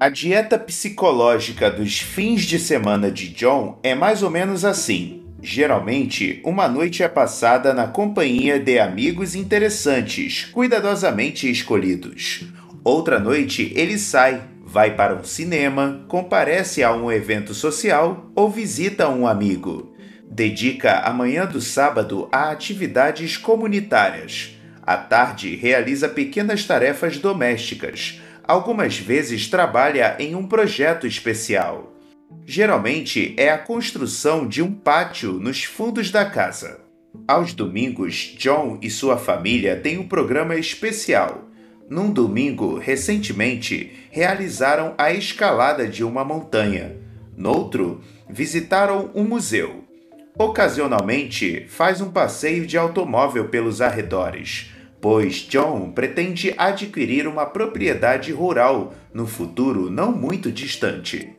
A 0.00 0.08
dieta 0.08 0.58
psicológica 0.58 1.70
dos 1.70 1.98
fins 1.98 2.42
de 2.42 2.58
semana 2.58 3.10
de 3.10 3.28
John 3.28 3.78
é 3.82 3.94
mais 3.94 4.22
ou 4.22 4.30
menos 4.30 4.64
assim. 4.64 5.24
Geralmente, 5.42 6.40
uma 6.42 6.66
noite 6.68 7.02
é 7.02 7.08
passada 7.08 7.74
na 7.74 7.86
companhia 7.86 8.58
de 8.58 8.78
amigos 8.78 9.34
interessantes, 9.34 10.46
cuidadosamente 10.46 11.50
escolhidos. 11.50 12.44
Outra 12.82 13.20
noite, 13.20 13.72
ele 13.76 13.98
sai, 13.98 14.42
vai 14.68 14.94
para 14.94 15.14
um 15.14 15.24
cinema, 15.24 16.04
comparece 16.08 16.82
a 16.82 16.92
um 16.92 17.10
evento 17.10 17.54
social 17.54 18.30
ou 18.36 18.50
visita 18.50 19.08
um 19.08 19.26
amigo. 19.26 19.96
Dedica 20.30 20.98
a 20.98 21.10
manhã 21.10 21.46
do 21.46 21.58
sábado 21.58 22.28
a 22.30 22.50
atividades 22.50 23.38
comunitárias. 23.38 24.54
À 24.82 24.98
tarde, 24.98 25.56
realiza 25.56 26.06
pequenas 26.06 26.64
tarefas 26.66 27.16
domésticas. 27.16 28.20
Algumas 28.44 28.98
vezes 28.98 29.48
trabalha 29.48 30.16
em 30.18 30.34
um 30.34 30.46
projeto 30.46 31.06
especial. 31.06 31.94
Geralmente 32.44 33.34
é 33.38 33.50
a 33.50 33.56
construção 33.56 34.46
de 34.46 34.60
um 34.60 34.70
pátio 34.70 35.32
nos 35.32 35.64
fundos 35.64 36.10
da 36.10 36.26
casa. 36.26 36.80
Aos 37.26 37.54
domingos, 37.54 38.34
John 38.38 38.78
e 38.82 38.90
sua 38.90 39.16
família 39.16 39.76
têm 39.76 39.96
um 39.96 40.06
programa 40.06 40.56
especial. 40.56 41.48
Num 41.88 42.12
domingo, 42.12 42.78
recentemente, 42.78 44.07
realizaram 44.18 44.94
a 44.98 45.12
escalada 45.12 45.86
de 45.86 46.02
uma 46.02 46.24
montanha. 46.24 46.96
Noutro, 47.36 48.00
visitaram 48.28 49.12
um 49.14 49.22
museu. 49.22 49.84
Ocasionalmente, 50.36 51.66
faz 51.68 52.00
um 52.00 52.10
passeio 52.10 52.66
de 52.66 52.76
automóvel 52.76 53.48
pelos 53.48 53.80
arredores, 53.80 54.72
pois 55.00 55.36
John 55.36 55.92
pretende 55.92 56.52
adquirir 56.58 57.28
uma 57.28 57.46
propriedade 57.46 58.32
rural 58.32 58.92
no 59.14 59.24
futuro 59.24 59.88
não 59.88 60.10
muito 60.10 60.50
distante. 60.50 61.36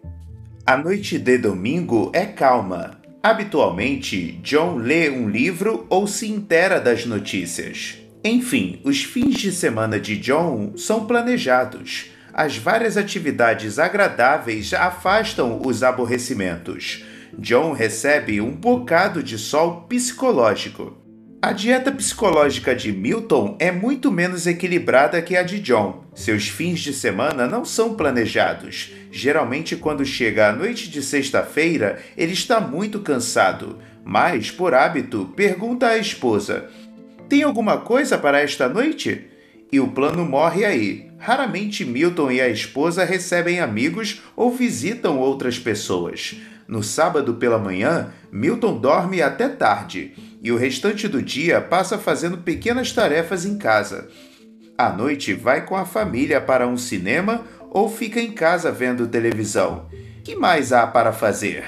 A 0.66 0.78
noite 0.78 1.20
de 1.20 1.38
domingo 1.38 2.10
é 2.14 2.26
calma. 2.26 2.98
Habitualmente, 3.22 4.40
John 4.42 4.78
lê 4.78 5.10
um 5.10 5.28
livro 5.28 5.86
ou 5.90 6.08
se 6.08 6.32
intera 6.32 6.80
das 6.80 7.06
notícias. 7.06 7.98
Enfim, 8.24 8.80
os 8.86 9.04
fins 9.04 9.36
de 9.36 9.52
semana 9.52 10.00
de 10.00 10.16
John 10.16 10.78
são 10.78 11.06
planejados. 11.06 12.18
As 12.40 12.56
várias 12.56 12.96
atividades 12.96 13.78
agradáveis 13.78 14.74
afastam 14.74 15.60
os 15.62 15.84
aborrecimentos. 15.84 17.04
John 17.38 17.74
recebe 17.74 18.40
um 18.40 18.52
bocado 18.52 19.22
de 19.22 19.38
sol 19.38 19.82
psicológico. 19.90 20.96
A 21.42 21.52
dieta 21.52 21.92
psicológica 21.92 22.74
de 22.74 22.94
Milton 22.94 23.58
é 23.60 23.74
muito 23.74 24.10
menos 24.10 24.48
equilibrada 24.48 25.22
que 25.22 25.36
a 25.36 25.44
de 25.44 25.60
John. 25.60 26.06
Seus 26.16 26.48
fins 26.48 26.80
de 26.80 26.94
semana 26.94 27.46
não 27.46 27.66
são 27.66 27.96
planejados. 27.96 28.90
Geralmente, 29.12 29.76
quando 29.76 30.06
chega 30.06 30.48
a 30.48 30.54
noite 30.54 30.90
de 30.90 31.02
sexta-feira, 31.02 32.00
ele 32.16 32.32
está 32.32 32.62
muito 32.62 33.02
cansado, 33.02 33.80
mas, 34.06 34.50
por 34.50 34.74
hábito, 34.74 35.34
pergunta 35.36 35.88
à 35.88 35.98
esposa: 35.98 36.70
Tem 37.28 37.44
alguma 37.44 37.80
coisa 37.80 38.18
para 38.18 38.40
esta 38.40 38.70
noite? 38.70 39.28
E 39.70 39.78
o 39.82 39.90
plano 39.90 40.24
morre 40.24 40.64
aí. 40.64 41.09
Raramente 41.20 41.84
Milton 41.84 42.32
e 42.32 42.40
a 42.40 42.48
esposa 42.48 43.04
recebem 43.04 43.60
amigos 43.60 44.22
ou 44.36 44.52
visitam 44.52 45.20
outras 45.20 45.60
pessoas. 45.60 46.38
No 46.66 46.82
sábado 46.82 47.34
pela 47.36 47.60
manhã, 47.60 48.14
Milton 48.32 48.78
dorme 48.78 49.22
até 49.22 49.50
tarde 49.50 50.14
e 50.42 50.52
o 50.52 50.58
restante 50.58 51.08
do 51.08 51.22
dia 51.22 51.60
passa 51.60 51.98
fazendo 51.98 52.38
pequenas 52.38 52.94
tarefas 52.94 53.46
em 53.46 53.58
casa. 53.58 54.08
À 54.78 54.90
noite, 54.90 55.34
vai 55.34 55.66
com 55.66 55.76
a 55.76 55.86
família 55.86 56.40
para 56.40 56.66
um 56.66 56.78
cinema 56.78 57.44
ou 57.70 57.90
fica 57.90 58.22
em 58.22 58.32
casa 58.32 58.72
vendo 58.72 59.08
televisão. 59.08 59.88
Que 60.24 60.36
mais 60.36 60.72
há 60.72 60.88
para 60.88 61.12
fazer? 61.12 61.66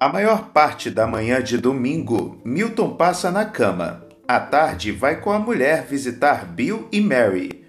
A 0.00 0.08
maior 0.08 0.48
parte 0.48 0.90
da 0.90 1.06
manhã 1.06 1.40
de 1.40 1.56
domingo, 1.56 2.40
Milton 2.44 2.96
passa 2.96 3.30
na 3.30 3.44
cama. 3.44 4.04
À 4.26 4.40
tarde, 4.40 4.90
vai 4.90 5.20
com 5.20 5.30
a 5.30 5.38
mulher 5.38 5.86
visitar 5.86 6.44
Bill 6.44 6.88
e 6.90 7.00
Mary. 7.00 7.61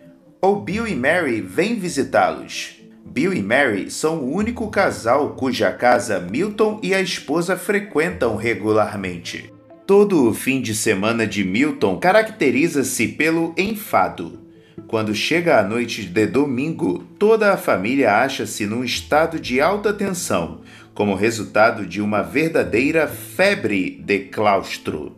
Ou 0.44 0.58
Bill 0.58 0.86
e 0.86 0.94
Mary 0.94 1.40
vêm 1.40 1.76
visitá-los. 1.76 2.76
Bill 3.06 3.34
e 3.34 3.42
Mary 3.42 3.90
são 3.90 4.18
o 4.18 4.36
único 4.36 4.70
casal 4.70 5.36
cuja 5.38 5.72
casa 5.72 6.20
Milton 6.20 6.82
e 6.84 6.94
a 6.94 7.00
esposa 7.00 7.56
frequentam 7.56 8.36
regularmente. 8.36 9.50
Todo 9.88 10.28
o 10.28 10.34
fim 10.34 10.62
de 10.62 10.76
semana 10.76 11.26
de 11.26 11.46
Milton 11.46 11.98
caracteriza-se 11.98 13.08
pelo 13.08 13.56
enfado. 13.58 14.42
Quando 14.86 15.16
chega 15.16 15.62
a 15.62 15.64
noite 15.64 16.04
de 16.04 16.28
domingo, 16.28 17.06
toda 17.18 17.54
a 17.54 17.58
família 17.58 18.12
acha-se 18.18 18.66
num 18.66 18.84
estado 18.84 19.40
de 19.40 19.62
alta 19.62 19.94
tensão, 19.94 20.60
como 20.94 21.16
resultado 21.16 21.86
de 21.86 22.02
uma 22.02 22.22
verdadeira 22.22 23.08
febre 23.08 23.92
de 24.04 24.20
claustro. 24.20 25.16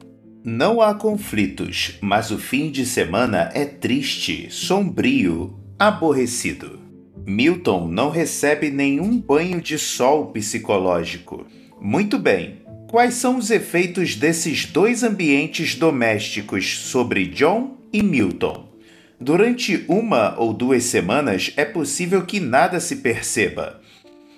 Não 0.48 0.80
há 0.80 0.94
conflitos, 0.94 1.98
mas 2.00 2.30
o 2.30 2.38
fim 2.38 2.70
de 2.70 2.86
semana 2.86 3.50
é 3.56 3.66
triste, 3.66 4.46
sombrio, 4.52 5.58
aborrecido. 5.80 6.80
Milton 7.26 7.88
não 7.88 8.12
recebe 8.12 8.70
nenhum 8.70 9.20
banho 9.20 9.60
de 9.60 9.80
sol 9.80 10.28
psicológico. 10.28 11.48
Muito 11.82 12.20
bem, 12.20 12.58
quais 12.88 13.16
são 13.16 13.40
os 13.40 13.50
efeitos 13.50 14.16
desses 14.16 14.68
dois 14.68 15.02
ambientes 15.02 15.74
domésticos 15.74 16.78
sobre 16.78 17.26
John 17.26 17.78
e 17.92 18.04
Milton? 18.04 18.70
Durante 19.20 19.84
uma 19.88 20.40
ou 20.40 20.54
duas 20.54 20.84
semanas 20.84 21.54
é 21.58 21.66
possível 21.66 22.24
que 22.24 22.40
nada 22.40 22.80
se 22.80 22.98
perceba. 22.98 23.82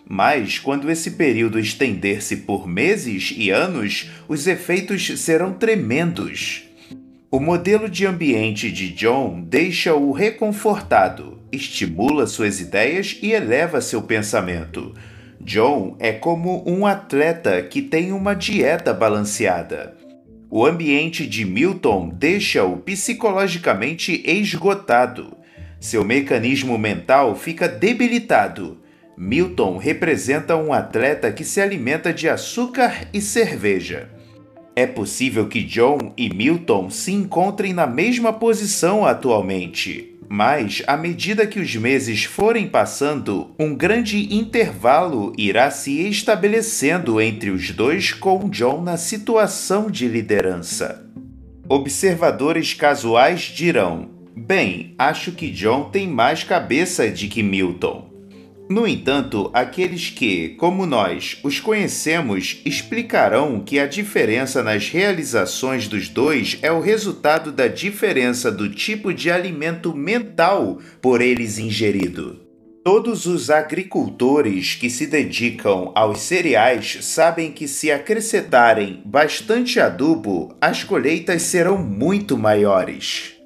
Mas, 0.10 0.58
quando 0.58 0.90
esse 0.90 1.12
período 1.12 1.60
estender-se 1.60 2.38
por 2.38 2.66
meses 2.66 3.34
e 3.36 3.50
anos, 3.50 4.10
os 4.28 4.48
efeitos 4.48 5.20
serão 5.20 5.54
tremendos. 5.54 6.64
O 7.30 7.42
modelo 7.42 7.90
de 7.90 8.06
ambiente 8.06 8.72
de 8.72 8.90
John 8.94 9.42
deixa-o 9.42 10.14
reconfortado, 10.14 11.40
estimula 11.52 12.26
suas 12.26 12.62
ideias 12.62 13.18
e 13.22 13.34
eleva 13.34 13.82
seu 13.82 14.02
pensamento. 14.02 14.94
John 15.42 15.98
é 16.00 16.14
como 16.14 16.64
um 16.66 16.86
atleta 16.86 17.62
que 17.62 17.82
tem 17.82 18.14
uma 18.14 18.34
dieta 18.34 18.94
balanceada. 18.94 19.94
O 20.50 20.66
ambiente 20.66 21.28
de 21.28 21.44
Milton 21.44 22.08
deixa-o 22.08 22.78
psicologicamente 22.78 24.24
esgotado. 24.26 25.36
Seu 25.82 26.06
mecanismo 26.06 26.78
mental 26.78 27.36
fica 27.36 27.68
debilitado. 27.68 28.78
Milton 29.20 29.78
representa 29.78 30.56
um 30.56 30.72
atleta 30.72 31.32
que 31.32 31.44
se 31.44 31.60
alimenta 31.60 32.14
de 32.14 32.30
açúcar 32.30 33.08
e 33.12 33.20
cerveja. 33.20 34.10
É 34.76 34.86
possível 34.86 35.48
que 35.48 35.64
John 35.64 36.14
e 36.16 36.30
Milton 36.32 36.92
se 36.92 37.12
encontrem 37.12 37.74
na 37.74 37.88
mesma 37.88 38.32
posição 38.32 39.04
atualmente, 39.04 40.16
mas 40.30 40.84
à 40.86 40.96
medida 40.96 41.48
que 41.48 41.60
os 41.60 41.76
meses 41.76 42.26
forem 42.26 42.68
passando, 42.68 43.56
um 43.58 43.74
grande 43.74 44.36
intervalo 44.36 45.34
irá 45.36 45.72
se 45.72 46.08
estabelecendo 46.08 47.20
entre 47.20 47.50
os 47.50 47.72
dois, 47.72 48.14
com 48.14 48.48
John 48.50 48.84
na 48.84 48.98
situação 48.98 49.90
de 49.90 50.08
liderança. 50.08 51.04
Observadores 51.68 52.76
casuais 52.76 53.42
dirão: 53.42 54.10
Bem, 54.36 54.94
acho 54.96 55.32
que 55.32 55.50
John 55.50 55.90
tem 55.90 56.08
mais 56.08 56.44
cabeça 56.44 57.10
de 57.10 57.28
que 57.28 57.42
Milton. 57.42 58.17
No 58.70 58.86
entanto, 58.86 59.50
aqueles 59.54 60.10
que, 60.10 60.50
como 60.50 60.86
nós, 60.86 61.40
os 61.42 61.58
conhecemos 61.60 62.62
explicarão 62.66 63.62
que 63.62 63.80
a 63.80 63.88
diferença 63.88 64.62
nas 64.62 64.90
realizações 64.90 65.88
dos 65.88 66.10
dois 66.10 66.60
é 66.62 66.70
o 66.70 66.82
resultado 66.82 67.50
da 67.50 67.70
diferença 67.70 68.52
do 68.52 68.70
tipo 68.70 69.14
de 69.14 69.32
alimento 69.32 69.96
mental 69.96 70.80
por 71.02 71.22
eles 71.22 71.58
ingerido. 71.58 72.42
Todos 72.84 73.26
os 73.26 73.50
agricultores 73.50 74.76
que 74.76 74.90
se 74.90 75.08
dedicam 75.08 75.92
aos 75.96 76.20
cereais 76.20 77.00
sabem 77.02 77.52
que, 77.52 77.68
se 77.68 77.90
acrescentarem 77.90 79.02
bastante 79.06 79.80
adubo, 79.80 80.56
as 80.60 80.84
colheitas 80.84 81.42
serão 81.44 81.78
muito 81.78 82.38
maiores. 82.38 83.37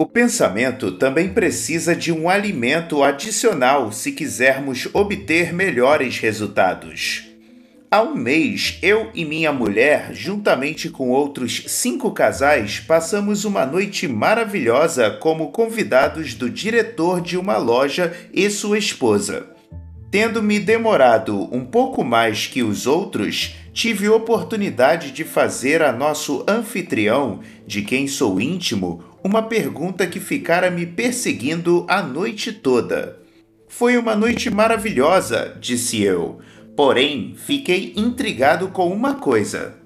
O 0.00 0.06
pensamento 0.06 0.92
também 0.92 1.28
precisa 1.28 1.94
de 1.94 2.10
um 2.10 2.30
alimento 2.30 3.02
adicional 3.02 3.92
se 3.92 4.12
quisermos 4.12 4.88
obter 4.94 5.52
melhores 5.52 6.18
resultados. 6.18 7.28
Há 7.90 8.00
um 8.00 8.14
mês, 8.14 8.78
eu 8.80 9.10
e 9.14 9.26
minha 9.26 9.52
mulher, 9.52 10.14
juntamente 10.14 10.88
com 10.88 11.10
outros 11.10 11.64
cinco 11.66 12.12
casais, 12.12 12.80
passamos 12.80 13.44
uma 13.44 13.66
noite 13.66 14.08
maravilhosa 14.08 15.10
como 15.10 15.52
convidados 15.52 16.32
do 16.32 16.48
diretor 16.48 17.20
de 17.20 17.36
uma 17.36 17.58
loja 17.58 18.10
e 18.32 18.48
sua 18.48 18.78
esposa. 18.78 19.50
Tendo 20.10 20.42
me 20.42 20.58
demorado 20.58 21.46
um 21.54 21.62
pouco 21.62 22.02
mais 22.02 22.46
que 22.46 22.62
os 22.62 22.86
outros, 22.86 23.54
tive 23.74 24.08
oportunidade 24.08 25.12
de 25.12 25.24
fazer 25.24 25.82
a 25.82 25.92
nosso 25.92 26.42
anfitrião, 26.48 27.40
de 27.66 27.82
quem 27.82 28.08
sou 28.08 28.40
íntimo, 28.40 29.09
uma 29.22 29.42
pergunta 29.42 30.06
que 30.06 30.18
ficara 30.18 30.70
me 30.70 30.86
perseguindo 30.86 31.84
a 31.88 32.02
noite 32.02 32.52
toda. 32.52 33.18
Foi 33.68 33.96
uma 33.96 34.16
noite 34.16 34.50
maravilhosa, 34.50 35.56
disse 35.60 36.02
eu, 36.02 36.40
porém 36.76 37.34
fiquei 37.36 37.92
intrigado 37.96 38.68
com 38.68 38.88
uma 38.90 39.14
coisa. 39.14 39.78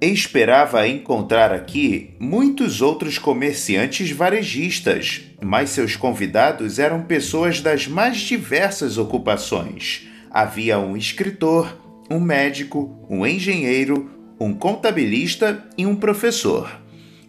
Esperava 0.00 0.86
encontrar 0.86 1.52
aqui 1.52 2.14
muitos 2.20 2.80
outros 2.80 3.18
comerciantes 3.18 4.12
varejistas, 4.12 5.22
mas 5.42 5.70
seus 5.70 5.96
convidados 5.96 6.78
eram 6.78 7.02
pessoas 7.02 7.60
das 7.60 7.88
mais 7.88 8.18
diversas 8.18 8.96
ocupações. 8.96 10.06
Havia 10.30 10.78
um 10.78 10.96
escritor, 10.96 11.76
um 12.08 12.20
médico, 12.20 13.04
um 13.10 13.26
engenheiro, 13.26 14.08
um 14.38 14.54
contabilista 14.54 15.66
e 15.76 15.84
um 15.84 15.96
professor. 15.96 16.87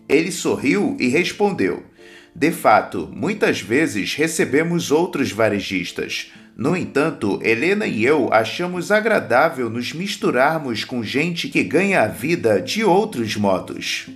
Ele 0.10 0.32
sorriu 0.32 0.98
e 1.00 1.08
respondeu: 1.08 1.84
De 2.36 2.52
fato, 2.52 3.08
muitas 3.16 3.62
vezes 3.62 4.16
recebemos 4.16 4.90
outros 4.90 5.32
varejistas. 5.32 6.32
No 6.58 6.76
entanto, 6.76 7.40
Helena 7.42 7.88
e 7.88 8.04
eu 8.04 8.34
achamos 8.34 8.92
agradável 8.92 9.70
nos 9.70 9.94
misturarmos 9.94 10.84
com 10.84 11.02
gente 11.02 11.48
que 11.48 11.64
ganha 11.64 12.02
a 12.02 12.08
vida 12.08 12.62
de 12.62 12.84
outros 12.84 13.38
modos. 13.38 14.10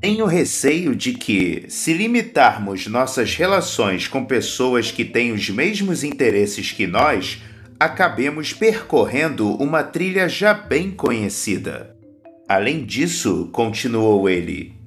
Tenho 0.00 0.26
receio 0.26 0.94
de 0.94 1.14
que, 1.14 1.64
se 1.68 1.92
limitarmos 1.94 2.86
nossas 2.86 3.34
relações 3.34 4.06
com 4.06 4.24
pessoas 4.24 4.92
que 4.92 5.04
têm 5.04 5.32
os 5.32 5.48
mesmos 5.48 6.04
interesses 6.04 6.70
que 6.70 6.86
nós, 6.86 7.42
acabemos 7.80 8.52
percorrendo 8.52 9.54
uma 9.56 9.82
trilha 9.82 10.28
já 10.28 10.52
bem 10.52 10.90
conhecida. 10.90 11.96
Além 12.48 12.84
disso, 12.84 13.48
continuou 13.50 14.28
ele, 14.28 14.77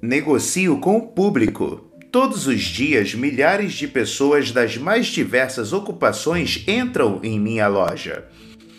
Negocio 0.00 0.78
com 0.78 0.96
o 0.96 1.08
público. 1.08 1.90
Todos 2.12 2.46
os 2.46 2.60
dias, 2.60 3.14
milhares 3.14 3.72
de 3.72 3.88
pessoas 3.88 4.52
das 4.52 4.76
mais 4.76 5.08
diversas 5.08 5.72
ocupações 5.72 6.62
entram 6.68 7.18
em 7.20 7.38
minha 7.40 7.66
loja. 7.66 8.24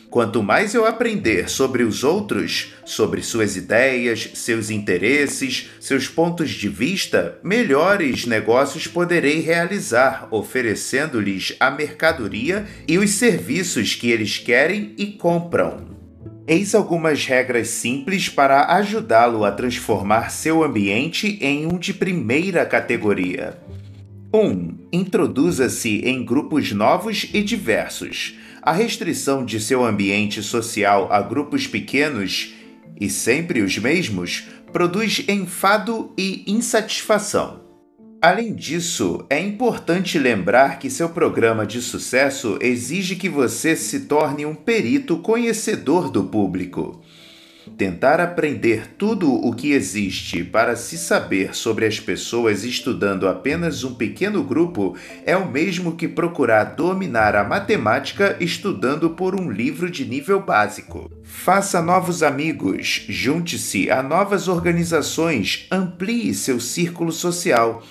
Quanto 0.10 0.42
mais 0.42 0.74
eu 0.74 0.86
aprender 0.86 1.50
sobre 1.50 1.84
os 1.84 2.06
outros, 2.06 2.74
sobre 2.86 3.22
suas 3.22 3.58
ideias, 3.58 4.30
seus 4.34 4.70
interesses, 4.70 5.70
seus 5.82 6.08
pontos 6.08 6.52
de 6.52 6.70
vista, 6.70 7.38
melhores 7.44 8.26
negócios 8.26 8.88
poderei 8.88 9.42
realizar, 9.42 10.30
oferecendo-lhes 10.32 11.54
a 11.60 11.70
mercadoria 11.70 12.66
e 12.88 12.98
os 12.98 13.10
serviços 13.10 13.94
que 13.94 14.10
eles 14.10 14.38
querem 14.38 14.96
e 14.98 15.08
compram. 15.08 15.99
Eis 16.50 16.74
algumas 16.74 17.28
regras 17.28 17.68
simples 17.68 18.28
para 18.28 18.74
ajudá-lo 18.74 19.46
a 19.46 19.52
transformar 19.52 20.32
seu 20.32 20.64
ambiente 20.64 21.38
em 21.40 21.68
um 21.68 21.78
de 21.78 21.94
primeira 21.94 22.66
categoria. 22.66 23.62
1. 24.34 24.40
Um, 24.40 24.76
Introduza-se 24.92 26.00
em 26.00 26.26
grupos 26.26 26.72
novos 26.72 27.30
e 27.36 27.44
diversos. 27.44 28.36
A 28.64 28.72
restrição 28.72 29.46
de 29.46 29.60
seu 29.60 29.86
ambiente 29.86 30.42
social 30.42 31.08
a 31.12 31.22
grupos 31.22 31.68
pequenos, 31.68 32.56
e 33.00 33.12
sempre 33.12 33.62
os 33.62 33.78
mesmos, 33.78 34.48
produz 34.74 35.24
enfado 35.30 36.12
e 36.18 36.44
insatisfação. 36.48 37.69
Além 38.22 38.54
disso, 38.54 39.26
é 39.30 39.40
importante 39.40 40.20
lembrar 40.20 40.78
que 40.78 40.90
seu 40.90 41.08
programa 41.08 41.66
de 41.66 41.82
sucesso 41.82 42.58
exige 42.60 43.16
que 43.16 43.30
você 43.30 43.78
se 43.78 44.02
torne 44.02 44.46
um 44.46 44.54
perito 44.54 45.20
conhecedor 45.20 46.12
do 46.12 46.26
público. 46.26 47.02
Tentar 47.78 48.20
aprender 48.20 48.96
tudo 48.98 49.34
o 49.34 49.54
que 49.54 49.72
existe 49.72 50.44
para 50.44 50.76
se 50.76 50.98
saber 50.98 51.56
sobre 51.56 51.86
as 51.86 51.98
pessoas 51.98 52.66
estudando 52.66 53.26
apenas 53.26 53.86
um 53.86 53.96
pequeno 53.96 54.44
grupo 54.44 54.98
é 55.26 55.38
o 55.38 55.50
mesmo 55.50 55.96
que 55.96 56.08
procurar 56.08 56.76
dominar 56.76 57.38
a 57.38 57.44
matemática 57.46 58.36
estudando 58.42 59.12
por 59.12 59.40
um 59.40 59.50
livro 59.50 59.90
de 59.90 60.04
nível 60.04 60.42
básico. 60.42 61.10
Faça 61.24 61.82
novos 61.82 62.22
amigos, 62.22 63.06
junte-se 63.08 63.90
a 63.90 64.04
novas 64.04 64.50
organizações, 64.50 65.68
amplie 65.72 66.34
seu 66.34 66.60
círculo 66.60 67.14
social. 67.14 67.82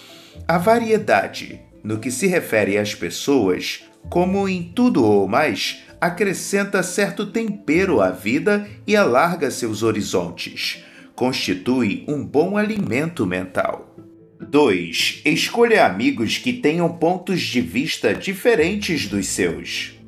A 0.51 0.57
variedade, 0.57 1.61
no 1.85 1.99
que 1.99 2.11
se 2.11 2.27
refere 2.27 2.79
às 2.79 2.95
pessoas, 2.95 3.85
como 4.09 4.49
em 4.49 4.63
tudo 4.63 5.05
ou 5.05 5.29
mais, 5.29 5.83
acrescenta 6.01 6.83
certo 6.83 7.27
tempero 7.27 8.01
à 8.01 8.11
vida 8.11 8.67
e 8.87 8.97
alarga 8.97 9.51
seus 9.51 9.83
horizontes. 9.83 10.83
Constitui 11.15 12.03
um 12.09 12.25
bom 12.25 12.57
alimento 12.57 13.27
mental. 13.27 13.95
2. 14.41 15.21
Escolha 15.27 15.85
amigos 15.85 16.39
que 16.39 16.55
tenham 16.55 16.89
pontos 16.95 17.43
de 17.43 17.61
vista 17.61 18.15
diferentes 18.15 19.07
dos 19.07 19.27
seus. 19.27 19.99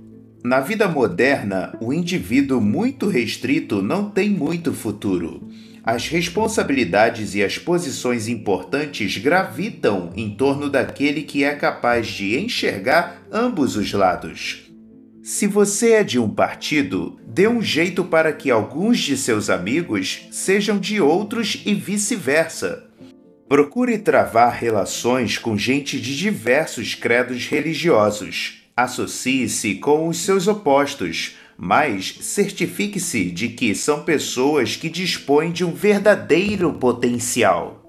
Na 0.43 0.61
vida 0.61 0.89
moderna, 0.89 1.77
o 1.83 1.93
indivíduo 1.93 2.63
muito 2.63 3.09
restrito 3.09 3.83
não 3.83 4.09
tem 4.09 4.31
muito 4.31 4.73
futuro. 4.73 5.47
As 5.91 6.07
responsabilidades 6.07 7.35
e 7.35 7.43
as 7.43 7.59
posições 7.59 8.29
importantes 8.29 9.17
gravitam 9.17 10.13
em 10.15 10.31
torno 10.31 10.71
daquele 10.71 11.23
que 11.23 11.43
é 11.43 11.53
capaz 11.57 12.07
de 12.07 12.39
enxergar 12.39 13.21
ambos 13.33 13.75
os 13.75 13.93
lados. 13.93 14.71
Se 15.21 15.49
você 15.49 15.95
é 15.95 16.05
de 16.05 16.17
um 16.17 16.31
partido, 16.31 17.19
dê 17.27 17.49
um 17.49 17.61
jeito 17.61 18.05
para 18.05 18.33
que 18.33 18.53
alguns 18.53 19.01
de 19.01 19.17
seus 19.17 19.51
amigos 19.51 20.29
sejam 20.31 20.79
de 20.79 21.01
outros 21.01 21.61
e 21.67 21.75
vice-versa. 21.75 22.85
Procure 23.49 23.99
travar 23.99 24.53
relações 24.53 25.39
com 25.39 25.59
gente 25.59 26.01
de 26.01 26.17
diversos 26.17 26.95
credos 26.95 27.49
religiosos. 27.49 28.63
Associe-se 28.77 29.75
com 29.75 30.07
os 30.07 30.19
seus 30.19 30.47
opostos, 30.47 31.35
mas 31.63 32.15
certifique-se 32.23 33.31
de 33.31 33.49
que 33.49 33.75
são 33.75 34.03
pessoas 34.03 34.77
que 34.77 34.89
dispõem 34.89 35.53
de 35.53 35.63
um 35.63 35.75
verdadeiro 35.75 36.73
potencial. 36.73 37.85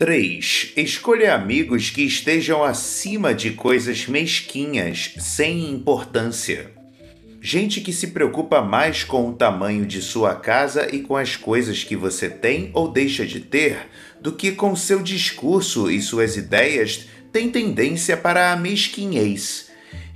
3. 0.00 0.72
Escolha 0.76 1.32
amigos 1.32 1.90
que 1.90 2.02
estejam 2.02 2.64
acima 2.64 3.32
de 3.32 3.52
coisas 3.52 4.08
mesquinhas, 4.08 5.14
sem 5.20 5.70
importância. 5.70 6.72
Gente 7.40 7.80
que 7.80 7.92
se 7.92 8.08
preocupa 8.08 8.60
mais 8.60 9.04
com 9.04 9.28
o 9.28 9.34
tamanho 9.34 9.86
de 9.86 10.02
sua 10.02 10.34
casa 10.34 10.88
e 10.92 10.98
com 10.98 11.16
as 11.16 11.36
coisas 11.36 11.84
que 11.84 11.94
você 11.94 12.28
tem 12.28 12.70
ou 12.74 12.90
deixa 12.90 13.24
de 13.24 13.38
ter, 13.38 13.86
do 14.20 14.32
que 14.32 14.50
com 14.50 14.74
seu 14.74 15.00
discurso 15.00 15.88
e 15.88 16.02
suas 16.02 16.36
ideias 16.36 17.06
tem 17.30 17.48
tendência 17.48 18.16
para 18.16 18.50
a 18.50 18.56
mesquinhez. 18.56 19.63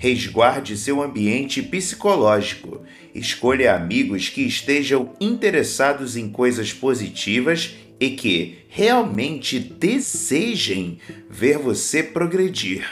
Resguarde 0.00 0.76
seu 0.76 1.02
ambiente 1.02 1.60
psicológico. 1.60 2.82
Escolha 3.12 3.74
amigos 3.74 4.28
que 4.28 4.42
estejam 4.42 5.12
interessados 5.20 6.16
em 6.16 6.28
coisas 6.28 6.72
positivas 6.72 7.74
e 7.98 8.10
que 8.10 8.58
realmente 8.68 9.58
desejem 9.58 11.00
ver 11.28 11.58
você 11.58 12.00
progredir. 12.00 12.88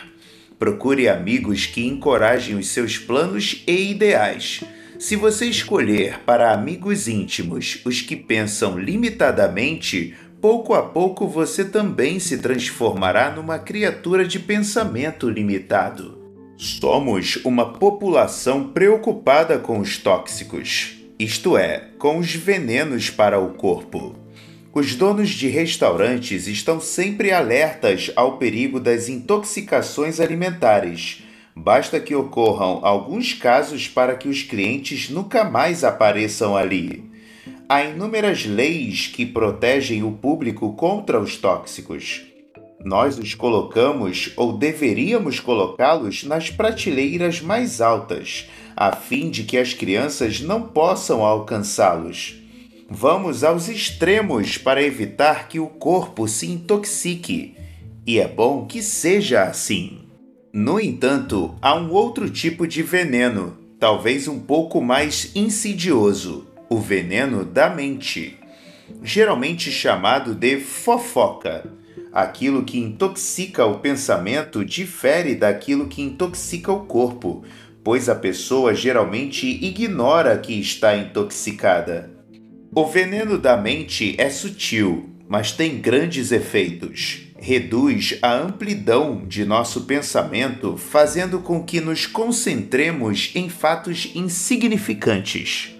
Procure 0.59 1.09
amigos 1.09 1.65
que 1.65 1.87
encorajem 1.87 2.57
os 2.57 2.67
seus 2.71 2.99
planos 2.99 3.63
e 3.69 3.93
ideais. 3.93 4.65
Se 4.99 5.15
você 5.15 5.47
escolher 5.47 6.19
para 6.27 6.53
amigos 6.53 7.07
íntimos 7.07 7.81
os 7.85 8.01
que 8.01 8.17
pensam 8.17 8.77
limitadamente, 8.77 10.13
pouco 10.41 10.75
a 10.75 10.83
pouco 10.83 11.29
você 11.29 11.65
também 11.65 12.19
se 12.19 12.39
transformará 12.39 13.31
numa 13.31 13.61
criatura 13.61 14.27
de 14.27 14.41
pensamento 14.41 15.31
limitado. 15.31 16.16
Somos 16.59 17.37
uma 17.45 17.75
população 17.75 18.69
preocupada 18.69 19.59
com 19.59 19.79
os 19.79 19.99
tóxicos, 19.99 20.97
isto 21.19 21.55
é, 21.55 21.91
com 21.99 22.17
os 22.17 22.35
venenos 22.35 23.11
para 23.11 23.39
o 23.39 23.51
corpo. 23.51 24.17
Os 24.73 24.95
donos 24.95 25.29
de 25.29 25.49
restaurantes 25.49 26.47
estão 26.47 26.81
sempre 26.81 27.31
alertas 27.31 28.11
ao 28.17 28.39
perigo 28.39 28.81
das 28.81 29.07
intoxicações 29.07 30.19
alimentares. 30.19 31.23
Basta 31.55 32.01
que 32.01 32.15
ocorram 32.15 32.81
alguns 32.83 33.35
casos 33.35 33.87
para 33.87 34.15
que 34.15 34.29
os 34.29 34.43
clientes 34.43 35.11
nunca 35.11 35.45
mais 35.45 35.85
apareçam 35.85 36.57
ali. 36.57 37.05
Há 37.69 37.85
inúmeras 37.85 38.47
leis 38.47 39.09
que 39.09 39.27
protegem 39.27 40.03
o 40.03 40.13
público 40.13 40.73
contra 40.73 41.21
os 41.21 41.37
tóxicos. 41.37 42.26
Nós 42.87 43.18
os 43.18 43.34
colocamos 43.34 44.30
ou 44.37 44.57
deveríamos 44.57 45.41
colocá-los 45.41 46.22
nas 46.22 46.51
prateleiras 46.51 47.41
mais 47.41 47.80
altas, 47.80 48.49
a 48.76 48.93
fim 48.93 49.28
de 49.28 49.43
que 49.43 49.59
as 49.59 49.74
crianças 49.74 50.41
não 50.41 50.62
possam 50.62 51.24
alcançá-los. 51.24 52.37
Vamos 52.89 53.43
aos 53.43 53.68
extremos 53.68 54.57
para 54.57 54.80
evitar 54.80 55.49
que 55.49 55.59
o 55.59 55.66
corpo 55.66 56.28
se 56.28 56.47
intoxique, 56.49 57.57
e 58.07 58.20
é 58.20 58.28
bom 58.28 58.66
que 58.66 58.80
seja 58.80 59.43
assim. 59.43 60.03
No 60.53 60.78
entanto, 60.78 61.57
há 61.61 61.74
um 61.74 61.91
outro 61.91 62.30
tipo 62.30 62.68
de 62.68 62.84
veneno, 62.84 63.59
talvez 63.80 64.28
um 64.28 64.39
pouco 64.39 64.80
mais 64.80 65.32
insidioso: 65.34 66.47
o 66.70 66.78
veneno 66.78 67.45
da 67.45 67.68
mente, 67.68 68.39
geralmente 69.03 69.72
chamado 69.72 70.37
de 70.37 70.61
fofoca. 70.61 71.84
Aquilo 72.17 72.64
que 72.64 72.79
intoxica 72.79 73.67
o 73.67 73.79
pensamento 73.79 74.64
difere 74.64 75.35
daquilo 75.35 75.87
que 75.87 76.01
intoxica 76.01 76.73
o 76.73 76.87
corpo, 76.87 77.45
pois 77.85 78.09
a 78.09 78.14
pessoa 78.14 78.75
geralmente 78.75 79.47
ignora 79.47 80.39
que 80.39 80.59
está 80.59 80.97
intoxicada. 80.97 82.11
O 82.75 82.87
veneno 82.87 83.37
da 83.37 83.55
mente 83.55 84.14
é 84.17 84.31
sutil, 84.31 85.11
mas 85.29 85.53
tem 85.53 85.79
grandes 85.79 86.33
efeitos. 86.33 87.27
Reduz 87.39 88.19
a 88.23 88.33
amplidão 88.33 89.23
de 89.27 89.45
nosso 89.45 89.83
pensamento, 89.83 90.79
fazendo 90.79 91.41
com 91.41 91.62
que 91.62 91.83
nos 91.83 92.07
concentremos 92.07 93.31
em 93.35 93.51
fatos 93.51 94.11
insignificantes. 94.14 95.76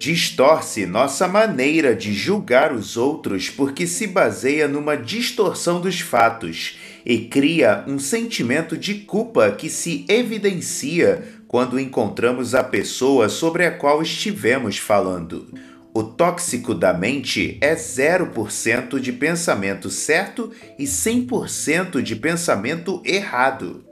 Distorce 0.00 0.86
nossa 0.86 1.28
maneira 1.28 1.94
de 1.94 2.14
julgar 2.14 2.72
os 2.72 2.96
outros 2.96 3.50
porque 3.50 3.86
se 3.86 4.06
baseia 4.06 4.66
numa 4.66 4.96
distorção 4.96 5.78
dos 5.78 6.00
fatos 6.00 6.78
e 7.04 7.18
cria 7.18 7.84
um 7.86 7.98
sentimento 7.98 8.78
de 8.78 8.94
culpa 8.94 9.50
que 9.50 9.68
se 9.68 10.06
evidencia 10.08 11.22
quando 11.46 11.78
encontramos 11.78 12.54
a 12.54 12.64
pessoa 12.64 13.28
sobre 13.28 13.66
a 13.66 13.72
qual 13.72 14.00
estivemos 14.00 14.78
falando. 14.78 15.46
O 15.92 16.02
tóxico 16.02 16.74
da 16.74 16.94
mente 16.94 17.58
é 17.60 17.74
0% 17.74 18.98
de 18.98 19.12
pensamento 19.12 19.90
certo 19.90 20.50
e 20.78 20.84
100% 20.84 22.00
de 22.00 22.16
pensamento 22.16 23.02
errado. 23.04 23.89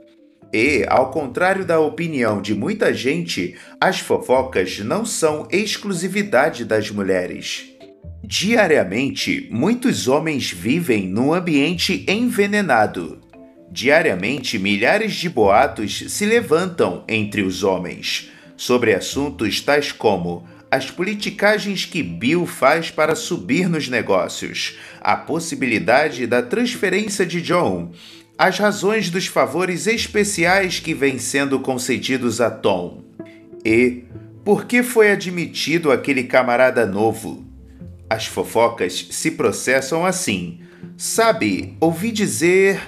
E, 0.53 0.83
ao 0.87 1.11
contrário 1.11 1.63
da 1.63 1.79
opinião 1.79 2.41
de 2.41 2.55
muita 2.55 2.93
gente, 2.93 3.55
as 3.79 3.99
fofocas 3.99 4.79
não 4.79 5.05
são 5.05 5.47
exclusividade 5.51 6.65
das 6.65 6.89
mulheres. 6.89 7.67
Diariamente, 8.23 9.47
muitos 9.51 10.07
homens 10.07 10.51
vivem 10.51 11.07
num 11.07 11.33
ambiente 11.33 12.05
envenenado. 12.07 13.19
Diariamente, 13.71 14.57
milhares 14.57 15.13
de 15.13 15.29
boatos 15.29 16.05
se 16.07 16.25
levantam 16.25 17.03
entre 17.07 17.41
os 17.41 17.63
homens 17.63 18.31
sobre 18.57 18.93
assuntos 18.93 19.61
tais 19.61 19.91
como 19.91 20.45
as 20.71 20.91
politicagens 20.91 21.85
que 21.85 22.03
Bill 22.03 22.45
faz 22.45 22.91
para 22.91 23.15
subir 23.15 23.67
nos 23.67 23.87
negócios, 23.87 24.77
a 25.01 25.15
possibilidade 25.15 26.27
da 26.27 26.43
transferência 26.43 27.25
de 27.25 27.41
John, 27.41 27.91
as 28.39 28.57
razões 28.57 29.09
dos 29.09 29.27
favores 29.27 29.85
especiais 29.85 30.79
que 30.79 30.93
vêm 30.93 31.19
sendo 31.19 31.59
concedidos 31.59 32.39
a 32.39 32.49
Tom. 32.49 33.03
E 33.65 34.05
por 34.45 34.63
que 34.63 34.81
foi 34.81 35.11
admitido 35.11 35.91
aquele 35.91 36.23
camarada 36.23 36.85
novo? 36.85 37.43
As 38.09 38.27
fofocas 38.27 39.07
se 39.11 39.31
processam 39.31 40.05
assim. 40.05 40.61
Sabe, 40.95 41.75
ouvi 41.81 42.13
dizer. 42.13 42.79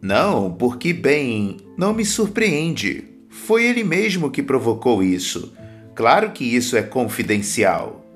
Não, 0.00 0.52
porque, 0.52 0.92
bem, 0.92 1.56
não 1.76 1.92
me 1.92 2.04
surpreende. 2.04 3.02
Foi 3.28 3.66
ele 3.66 3.82
mesmo 3.82 4.30
que 4.30 4.44
provocou 4.44 5.02
isso. 5.02 5.52
Claro 5.92 6.30
que 6.30 6.44
isso 6.44 6.76
é 6.76 6.82
confidencial. 6.82 8.06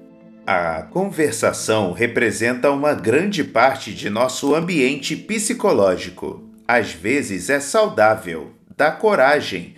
A 0.47 0.83
conversação 0.83 1.91
representa 1.91 2.71
uma 2.71 2.95
grande 2.95 3.43
parte 3.43 3.93
de 3.93 4.09
nosso 4.09 4.55
ambiente 4.55 5.17
psicológico. 5.17 6.54
Às 6.67 6.93
vezes 6.93 7.51
é 7.51 7.61
saudável, 7.61 8.55
dá 8.75 8.91
coragem, 8.91 9.75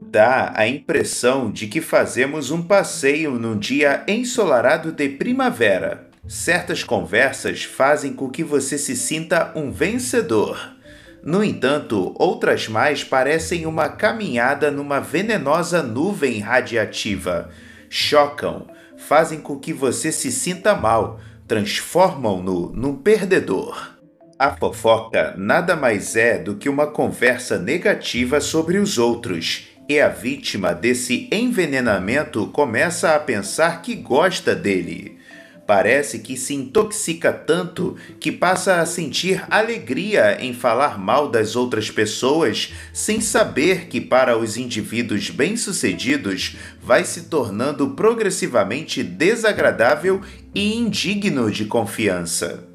dá 0.00 0.52
a 0.56 0.66
impressão 0.66 1.50
de 1.50 1.66
que 1.66 1.82
fazemos 1.82 2.50
um 2.50 2.62
passeio 2.62 3.32
num 3.32 3.58
dia 3.58 4.02
ensolarado 4.08 4.90
de 4.90 5.08
primavera. 5.10 6.08
Certas 6.26 6.82
conversas 6.82 7.64
fazem 7.64 8.14
com 8.14 8.30
que 8.30 8.42
você 8.42 8.78
se 8.78 8.96
sinta 8.96 9.52
um 9.54 9.70
vencedor. 9.70 10.76
No 11.22 11.44
entanto, 11.44 12.14
outras 12.18 12.68
mais 12.68 13.04
parecem 13.04 13.66
uma 13.66 13.90
caminhada 13.90 14.70
numa 14.70 14.98
venenosa 14.98 15.82
nuvem 15.82 16.38
radiativa. 16.40 17.50
Chocam, 17.90 18.66
fazem 18.96 19.40
com 19.40 19.58
que 19.58 19.74
você 19.74 20.10
se 20.10 20.32
sinta 20.32 20.74
mal, 20.74 21.20
transformam-no 21.46 22.72
num 22.72 22.96
perdedor. 22.96 23.99
A 24.40 24.52
fofoca 24.52 25.34
nada 25.36 25.76
mais 25.76 26.16
é 26.16 26.38
do 26.38 26.54
que 26.54 26.66
uma 26.66 26.86
conversa 26.86 27.58
negativa 27.58 28.40
sobre 28.40 28.78
os 28.78 28.96
outros, 28.96 29.68
e 29.86 30.00
a 30.00 30.08
vítima 30.08 30.72
desse 30.72 31.28
envenenamento 31.30 32.46
começa 32.46 33.14
a 33.14 33.20
pensar 33.20 33.82
que 33.82 33.94
gosta 33.94 34.56
dele. 34.56 35.18
Parece 35.66 36.20
que 36.20 36.38
se 36.38 36.54
intoxica 36.54 37.34
tanto 37.34 37.98
que 38.18 38.32
passa 38.32 38.80
a 38.80 38.86
sentir 38.86 39.44
alegria 39.50 40.42
em 40.42 40.54
falar 40.54 40.98
mal 40.98 41.28
das 41.28 41.54
outras 41.54 41.90
pessoas, 41.90 42.72
sem 42.94 43.20
saber 43.20 43.88
que 43.88 44.00
para 44.00 44.38
os 44.38 44.56
indivíduos 44.56 45.28
bem-sucedidos 45.28 46.56
vai 46.82 47.04
se 47.04 47.24
tornando 47.24 47.90
progressivamente 47.90 49.02
desagradável 49.02 50.22
e 50.54 50.78
indigno 50.78 51.50
de 51.50 51.66
confiança. 51.66 52.69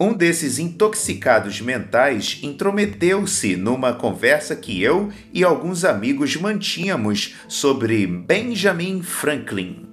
Um 0.00 0.12
desses 0.12 0.58
intoxicados 0.58 1.60
mentais 1.60 2.40
intrometeu-se 2.42 3.54
numa 3.54 3.92
conversa 3.92 4.56
que 4.56 4.82
eu 4.82 5.12
e 5.32 5.44
alguns 5.44 5.84
amigos 5.84 6.34
mantínhamos 6.34 7.36
sobre 7.46 8.04
Benjamin 8.04 9.02
Franklin. 9.02 9.88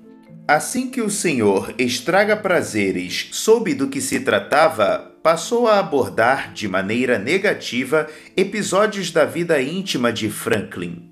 Assim 0.47 0.89
que 0.89 1.01
o 1.01 1.09
senhor 1.09 1.75
Estraga 1.77 2.35
Prazeres 2.35 3.29
soube 3.31 3.75
do 3.75 3.89
que 3.89 4.01
se 4.01 4.21
tratava, 4.21 5.11
passou 5.21 5.67
a 5.67 5.77
abordar 5.77 6.51
de 6.51 6.67
maneira 6.67 7.19
negativa 7.19 8.07
episódios 8.35 9.11
da 9.11 9.23
vida 9.23 9.61
íntima 9.61 10.11
de 10.11 10.31
Franklin. 10.31 11.10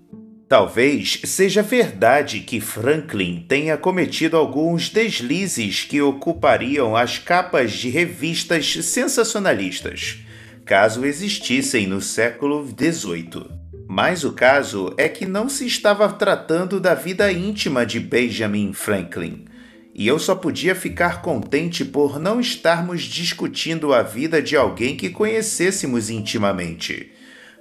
Talvez 0.49 1.21
seja 1.25 1.61
verdade 1.61 2.39
que 2.39 2.59
Franklin 2.59 3.45
tenha 3.47 3.77
cometido 3.77 4.35
alguns 4.35 4.89
deslizes 4.89 5.83
que 5.83 6.01
ocupariam 6.01 6.95
as 6.95 7.19
capas 7.19 7.71
de 7.71 7.87
revistas 7.91 8.73
sensacionalistas, 8.83 10.17
caso 10.65 11.05
existissem 11.05 11.85
no 11.85 12.01
século 12.01 12.65
XVIII. 12.65 13.45
Mas 13.87 14.23
o 14.23 14.33
caso 14.33 14.91
é 14.97 15.07
que 15.07 15.23
não 15.23 15.47
se 15.47 15.67
estava 15.67 16.11
tratando 16.11 16.79
da 16.79 16.95
vida 16.95 17.31
íntima 17.31 17.85
de 17.85 17.99
Benjamin 17.99 18.73
Franklin. 18.73 19.45
E 19.93 20.07
eu 20.07 20.17
só 20.17 20.33
podia 20.33 20.73
ficar 20.73 21.21
contente 21.21 21.85
por 21.85 22.19
não 22.19 22.39
estarmos 22.39 23.03
discutindo 23.03 23.93
a 23.93 24.01
vida 24.01 24.41
de 24.41 24.55
alguém 24.55 24.97
que 24.97 25.11
conhecêssemos 25.11 26.09
intimamente. 26.09 27.11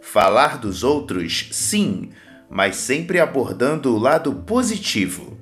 Falar 0.01 0.57
dos 0.57 0.83
outros, 0.83 1.49
sim, 1.51 2.11
mas 2.51 2.77
sempre 2.77 3.21
abordando 3.21 3.95
o 3.95 3.99
lado 3.99 4.33
positivo. 4.33 5.39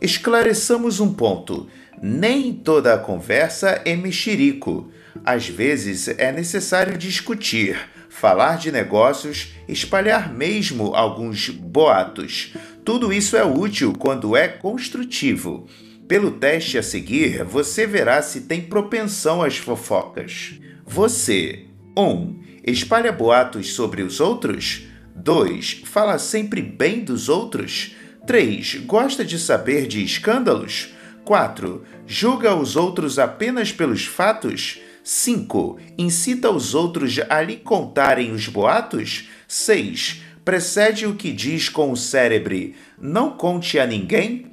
Esclareçamos 0.00 1.00
um 1.00 1.12
ponto: 1.12 1.66
nem 2.02 2.52
toda 2.52 2.94
a 2.94 2.98
conversa 2.98 3.82
é 3.84 3.94
mexerico. 3.94 4.90
Às 5.24 5.48
vezes 5.48 6.08
é 6.08 6.30
necessário 6.32 6.96
discutir 6.96 7.76
falar 8.10 8.58
de 8.58 8.70
negócios, 8.70 9.54
espalhar 9.66 10.32
mesmo 10.32 10.94
alguns 10.94 11.48
boatos. 11.48 12.54
Tudo 12.84 13.12
isso 13.12 13.36
é 13.36 13.44
útil 13.44 13.94
quando 13.98 14.36
é 14.36 14.48
construtivo. 14.48 15.66
Pelo 16.06 16.32
teste 16.32 16.76
a 16.76 16.82
seguir, 16.82 17.44
você 17.44 17.86
verá 17.86 18.20
se 18.20 18.42
tem 18.42 18.60
propensão 18.60 19.42
às 19.42 19.56
fofocas. 19.56 20.60
Você 20.84 21.66
1. 21.96 22.02
Um, 22.02 22.40
espalha 22.64 23.12
boatos 23.12 23.72
sobre 23.72 24.02
os 24.02 24.20
outros? 24.20 24.89
2. 25.22 25.82
Fala 25.84 26.18
sempre 26.18 26.62
bem 26.62 27.04
dos 27.04 27.28
outros? 27.28 27.94
3. 28.26 28.76
Gosta 28.86 29.24
de 29.24 29.38
saber 29.38 29.86
de 29.86 30.02
escândalos? 30.02 30.94
4. 31.24 31.84
Julga 32.06 32.54
os 32.54 32.76
outros 32.76 33.18
apenas 33.18 33.70
pelos 33.70 34.06
fatos? 34.06 34.80
5. 35.04 35.78
Incita 35.98 36.50
os 36.50 36.74
outros 36.74 37.18
a 37.28 37.42
lhe 37.42 37.56
contarem 37.56 38.32
os 38.32 38.48
boatos? 38.48 39.28
6. 39.46 40.22
Precede 40.44 41.06
o 41.06 41.14
que 41.14 41.32
diz 41.32 41.68
com 41.68 41.92
o 41.92 41.96
cérebro: 41.96 42.72
não 43.00 43.30
conte 43.30 43.78
a 43.78 43.86
ninguém? 43.86 44.46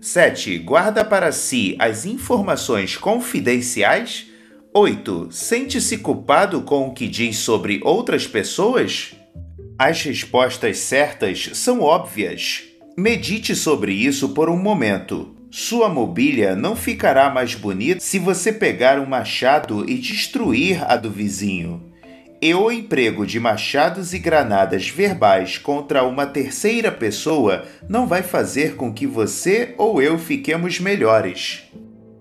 7. 0.00 0.58
Guarda 0.58 1.04
para 1.04 1.32
si 1.32 1.74
as 1.78 2.04
informações 2.04 2.96
confidenciais? 2.96 4.26
8. 4.74 5.28
Sente-se 5.30 5.98
culpado 5.98 6.62
com 6.62 6.88
o 6.88 6.94
que 6.94 7.08
diz 7.08 7.38
sobre 7.38 7.80
outras 7.82 8.26
pessoas? 8.26 9.14
As 9.84 10.00
respostas 10.02 10.78
certas 10.78 11.50
são 11.54 11.80
óbvias. 11.80 12.62
Medite 12.96 13.56
sobre 13.56 13.92
isso 13.92 14.28
por 14.28 14.48
um 14.48 14.56
momento. 14.56 15.34
Sua 15.50 15.88
mobília 15.88 16.54
não 16.54 16.76
ficará 16.76 17.28
mais 17.28 17.56
bonita 17.56 17.98
se 17.98 18.16
você 18.16 18.52
pegar 18.52 19.00
um 19.00 19.06
machado 19.06 19.84
e 19.90 19.98
destruir 19.98 20.88
a 20.88 20.94
do 20.94 21.10
vizinho. 21.10 21.92
E 22.40 22.54
o 22.54 22.70
emprego 22.70 23.26
de 23.26 23.40
machados 23.40 24.14
e 24.14 24.20
granadas 24.20 24.88
verbais 24.88 25.58
contra 25.58 26.04
uma 26.04 26.26
terceira 26.26 26.92
pessoa 26.92 27.64
não 27.88 28.06
vai 28.06 28.22
fazer 28.22 28.76
com 28.76 28.92
que 28.92 29.04
você 29.04 29.74
ou 29.76 30.00
eu 30.00 30.16
fiquemos 30.16 30.78
melhores. 30.78 31.64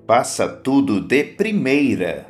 Faça 0.08 0.48
tudo 0.48 1.00
de 1.00 1.24
primeira. 1.24 2.26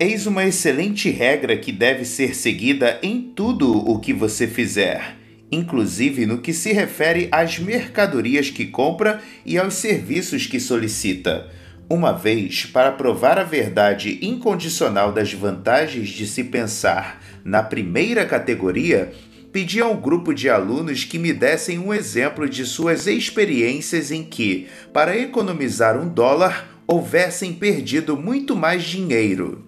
Eis 0.00 0.26
uma 0.26 0.44
excelente 0.44 1.10
regra 1.10 1.56
que 1.56 1.72
deve 1.72 2.04
ser 2.04 2.34
seguida 2.34 2.98
em 3.02 3.20
tudo 3.20 3.76
o 3.76 3.98
que 3.98 4.12
você 4.12 4.46
fizer 4.46 5.18
inclusive 5.50 6.26
no 6.26 6.38
que 6.38 6.52
se 6.52 6.72
refere 6.72 7.28
às 7.32 7.58
mercadorias 7.58 8.50
que 8.50 8.66
compra 8.66 9.20
e 9.44 9.58
aos 9.58 9.74
serviços 9.74 10.46
que 10.46 10.60
solicita. 10.60 11.48
Uma 11.88 12.12
vez, 12.12 12.66
para 12.66 12.92
provar 12.92 13.38
a 13.38 13.44
verdade 13.44 14.18
incondicional 14.20 15.10
das 15.10 15.32
vantagens 15.32 16.10
de 16.10 16.26
se 16.26 16.44
pensar 16.44 17.22
na 17.42 17.62
primeira 17.62 18.26
categoria, 18.26 19.10
pedi 19.50 19.80
a 19.80 19.86
um 19.86 19.98
grupo 19.98 20.34
de 20.34 20.50
alunos 20.50 21.04
que 21.04 21.18
me 21.18 21.32
dessem 21.32 21.78
um 21.78 21.94
exemplo 21.94 22.46
de 22.46 22.66
suas 22.66 23.06
experiências 23.06 24.10
em 24.10 24.22
que, 24.22 24.66
para 24.92 25.16
economizar 25.16 25.98
um 25.98 26.06
dólar, 26.06 26.68
houvessem 26.86 27.54
perdido 27.54 28.18
muito 28.18 28.54
mais 28.54 28.84
dinheiro. 28.84 29.64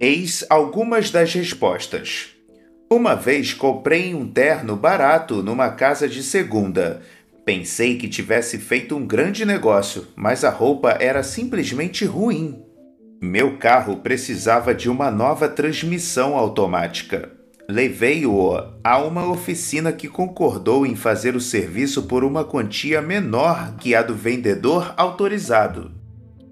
Eis 0.00 0.44
algumas 0.50 1.10
das 1.10 1.32
respostas. 1.32 2.30
Uma 2.90 3.14
vez 3.14 3.54
comprei 3.54 4.14
um 4.14 4.26
terno 4.26 4.76
barato 4.76 5.42
numa 5.42 5.70
casa 5.70 6.08
de 6.08 6.22
segunda. 6.22 7.00
Pensei 7.44 7.96
que 7.96 8.08
tivesse 8.08 8.58
feito 8.58 8.96
um 8.96 9.06
grande 9.06 9.44
negócio, 9.44 10.06
mas 10.16 10.44
a 10.44 10.50
roupa 10.50 10.96
era 11.00 11.22
simplesmente 11.22 12.04
ruim. 12.04 12.62
Meu 13.22 13.56
carro 13.56 13.98
precisava 13.98 14.74
de 14.74 14.90
uma 14.90 15.10
nova 15.10 15.48
transmissão 15.48 16.36
automática. 16.36 17.30
Levei-o 17.68 18.52
a 18.82 18.98
uma 18.98 19.26
oficina 19.30 19.92
que 19.92 20.08
concordou 20.08 20.84
em 20.84 20.94
fazer 20.94 21.34
o 21.34 21.40
serviço 21.40 22.02
por 22.02 22.22
uma 22.22 22.44
quantia 22.44 23.00
menor 23.00 23.76
que 23.76 23.94
a 23.94 24.02
do 24.02 24.14
vendedor 24.14 24.92
autorizado. 24.96 26.03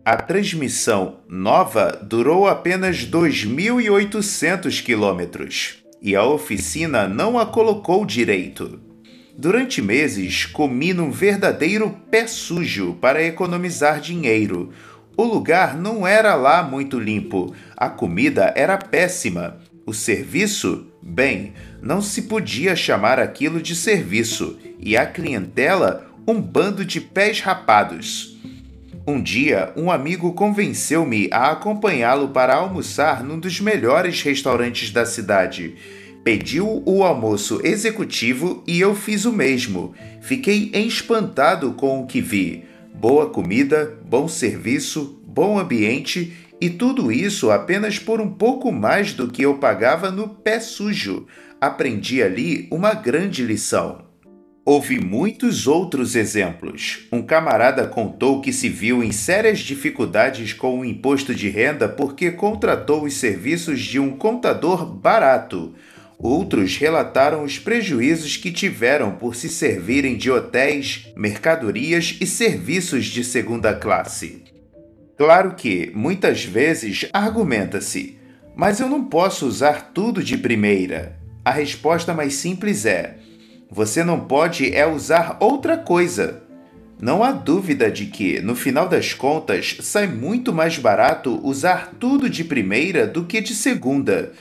A 0.05 0.17
transmissão 0.17 1.21
nova 1.29 1.97
durou 2.03 2.49
apenas 2.49 3.07
2.800 3.07 4.83
quilômetros 4.83 5.77
e 6.03 6.17
a 6.17 6.25
oficina 6.25 7.07
não 7.07 7.39
a 7.39 7.47
colocou 7.47 8.05
direito. 8.05 8.81
Durante 9.39 9.81
meses, 9.81 10.45
comi 10.45 10.93
num 10.93 11.13
verdadeiro 11.13 11.97
pé 12.11 12.27
sujo 12.27 12.95
para 13.01 13.23
economizar 13.23 14.01
dinheiro. 14.01 14.73
O 15.17 15.23
lugar 15.23 15.77
não 15.77 16.05
era 16.05 16.35
lá 16.35 16.65
muito 16.65 16.99
limpo, 16.99 17.55
a 17.77 17.89
comida 17.89 18.53
era 18.57 18.77
péssima. 18.77 19.59
O 19.87 19.95
serviço, 19.95 20.89
bem, 21.01 21.53
não 21.81 22.03
se 22.03 22.23
podia 22.23 22.75
chamar 22.75 23.21
aquilo 23.21 23.63
de 23.63 23.77
serviço, 23.77 24.59
e 24.81 24.97
a 24.97 25.07
clientela, 25.07 26.09
um 26.27 26.41
bando 26.41 26.85
de 26.85 27.01
pés 27.01 27.41
rapados. 27.41 28.32
Um 29.05 29.21
dia, 29.21 29.73
um 29.77 29.91
amigo 29.91 30.33
convenceu-me 30.33 31.29
a 31.33 31.51
acompanhá-lo 31.51 32.29
para 32.29 32.55
almoçar 32.55 33.25
num 33.25 33.37
dos 33.37 33.61
melhores 33.61 34.23
restaurantes 34.23 34.93
da 34.93 35.05
cidade. 35.05 35.75
Pediu 36.23 36.85
o 36.87 37.03
almoço 37.03 37.61
executivo 37.65 38.63
e 38.65 38.81
eu 38.81 38.95
fiz 38.95 39.25
o 39.25 39.33
mesmo. 39.33 39.93
Fiquei 40.21 40.71
espantado 40.73 41.73
com 41.73 42.01
o 42.01 42.07
que 42.07 42.21
vi. 42.21 42.65
Boa 42.95 43.29
comida, 43.29 43.99
bom 44.09 44.29
serviço, 44.29 45.21
bom 45.27 45.59
ambiente 45.59 46.33
E 46.61 46.71
tudo 46.71 47.11
isso 47.11 47.51
apenas 47.51 47.99
por 47.99 48.21
um 48.21 48.31
pouco 48.31 48.71
mais 48.71 49.13
do 49.13 49.27
que 49.27 49.43
eu 49.43 49.59
pagava 49.59 50.13
no 50.13 50.29
pé 50.29 50.61
sujo. 50.61 51.27
Aprendi 51.61 52.23
ali 52.23 52.69
uma 52.71 52.95
grande 52.95 53.43
lição. 53.43 54.12
Houve 54.65 55.01
muitos 55.01 55.67
outros 55.67 56.15
exemplos. 56.15 57.09
Um 57.11 57.21
camarada 57.21 57.85
contou 57.89 58.41
que 58.41 58.53
se 58.53 58.69
viu 58.69 59.03
em 59.03 59.11
sérias 59.11 59.59
dificuldades 59.59 60.53
com 60.53 60.79
o 60.79 60.85
imposto 60.85 61.35
de 61.35 61.49
renda 61.49 61.89
porque 61.89 62.31
contratou 62.31 63.03
os 63.03 63.15
serviços 63.15 63.81
de 63.81 63.99
um 63.99 64.17
contador 64.17 64.87
barato. 64.87 65.75
Outros 66.17 66.77
relataram 66.77 67.43
os 67.43 67.59
prejuízos 67.59 68.37
que 68.37 68.53
tiveram 68.53 69.17
por 69.17 69.35
se 69.35 69.49
servirem 69.49 70.17
de 70.17 70.31
hotéis, 70.31 71.13
mercadorias 71.17 72.17
e 72.21 72.27
serviços 72.27 73.07
de 73.07 73.25
segunda 73.25 73.75
classe. 73.75 74.45
Claro 75.19 75.57
que, 75.57 75.91
muitas 75.93 76.45
vezes, 76.45 77.09
argumenta-se, 77.13 78.17
mas 78.55 78.79
eu 78.79 78.89
não 78.89 79.07
posso 79.07 79.45
usar 79.45 79.91
tudo 79.93 80.23
de 80.23 80.39
primeira. 80.39 81.19
A 81.45 81.51
resposta 81.51 82.15
mais 82.15 82.35
simples 82.35 82.87
é 82.87 83.22
você 83.73 84.05
não 84.05 84.21
pode 84.21 84.71
é 84.75 84.87
usar 84.87 85.39
outra 85.41 85.79
coisa. 85.79 86.43
Não 87.01 87.25
há 87.25 87.33
dúvida 87.33 87.91
de 87.91 88.05
que, 88.05 88.39
no 88.39 88.55
final 88.55 88.87
das 88.87 89.15
contas, 89.15 89.79
sai 89.81 90.07
muito 90.07 90.53
mais 90.53 90.77
barato 90.77 91.41
usar 91.43 91.95
tudo 91.99 92.29
de 92.29 92.45
primeira 92.45 93.07
do 93.07 93.25
que 93.25 93.41
de 93.41 93.55
segunda. 93.55 94.33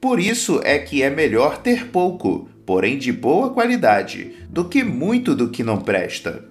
Por 0.00 0.18
isso 0.18 0.60
é 0.64 0.76
que 0.76 1.04
é 1.04 1.08
melhor 1.08 1.58
ter 1.58 1.86
pouco, 1.86 2.48
porém 2.66 2.98
de 2.98 3.12
boa 3.12 3.50
qualidade, 3.50 4.34
do 4.48 4.64
que 4.64 4.82
muito 4.82 5.36
do 5.36 5.50
que 5.50 5.62
não 5.62 5.78
presta. 5.78 6.44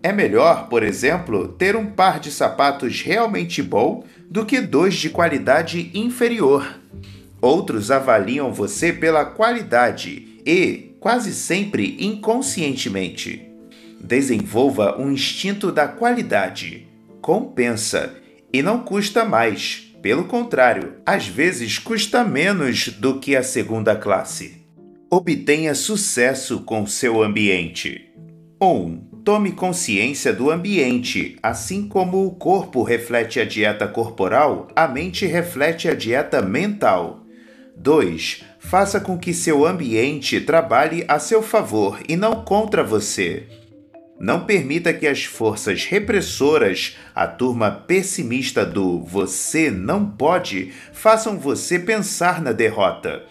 É 0.00 0.12
melhor, 0.12 0.68
por 0.68 0.84
exemplo, 0.84 1.48
ter 1.48 1.74
um 1.74 1.86
par 1.86 2.20
de 2.20 2.30
sapatos 2.30 3.02
realmente 3.02 3.60
bom 3.60 4.04
do 4.30 4.46
que 4.46 4.60
dois 4.60 4.94
de 4.94 5.10
qualidade 5.10 5.90
inferior. 5.92 6.78
Outros 7.40 7.90
avaliam 7.90 8.52
você 8.52 8.92
pela 8.92 9.24
qualidade 9.24 10.40
e, 10.46 10.93
quase 11.04 11.34
sempre 11.34 11.98
inconscientemente. 12.00 13.52
Desenvolva 14.00 14.98
um 14.98 15.12
instinto 15.12 15.70
da 15.70 15.86
qualidade. 15.86 16.88
Compensa 17.20 18.14
e 18.50 18.62
não 18.62 18.78
custa 18.78 19.22
mais. 19.22 19.94
Pelo 20.00 20.24
contrário, 20.24 20.94
às 21.04 21.26
vezes 21.26 21.78
custa 21.78 22.24
menos 22.24 22.88
do 22.88 23.20
que 23.20 23.36
a 23.36 23.42
segunda 23.42 23.94
classe. 23.94 24.64
Obtenha 25.10 25.74
sucesso 25.74 26.60
com 26.60 26.86
seu 26.86 27.22
ambiente. 27.22 28.10
1. 28.58 28.66
Um, 28.66 28.96
tome 29.22 29.52
consciência 29.52 30.32
do 30.32 30.50
ambiente. 30.50 31.36
Assim 31.42 31.86
como 31.86 32.26
o 32.26 32.34
corpo 32.34 32.82
reflete 32.82 33.38
a 33.38 33.44
dieta 33.44 33.86
corporal, 33.86 34.68
a 34.74 34.88
mente 34.88 35.26
reflete 35.26 35.86
a 35.86 35.94
dieta 35.94 36.40
mental. 36.40 37.20
2. 37.76 38.53
Faça 38.64 38.98
com 38.98 39.18
que 39.18 39.34
seu 39.34 39.66
ambiente 39.66 40.40
trabalhe 40.40 41.04
a 41.06 41.18
seu 41.18 41.42
favor 41.42 42.00
e 42.08 42.16
não 42.16 42.44
contra 42.44 42.82
você. 42.82 43.46
Não 44.18 44.46
permita 44.46 44.92
que 44.92 45.06
as 45.06 45.24
forças 45.24 45.84
repressoras, 45.84 46.96
a 47.14 47.26
turma 47.26 47.70
pessimista 47.70 48.64
do 48.64 49.02
você 49.04 49.70
não 49.70 50.06
pode, 50.06 50.72
façam 50.92 51.38
você 51.38 51.78
pensar 51.78 52.40
na 52.40 52.52
derrota. 52.52 53.24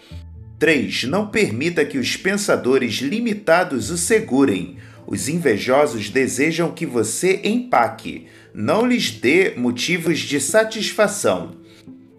3. 0.58 1.04
Não 1.04 1.26
permita 1.26 1.84
que 1.84 1.98
os 1.98 2.16
pensadores 2.16 2.98
limitados 2.98 3.90
o 3.90 3.98
segurem. 3.98 4.76
Os 5.04 5.28
invejosos 5.28 6.10
desejam 6.10 6.70
que 6.70 6.86
você 6.86 7.40
empaque. 7.42 8.28
Não 8.54 8.86
lhes 8.86 9.10
dê 9.10 9.54
motivos 9.56 10.20
de 10.20 10.40
satisfação. 10.40 11.63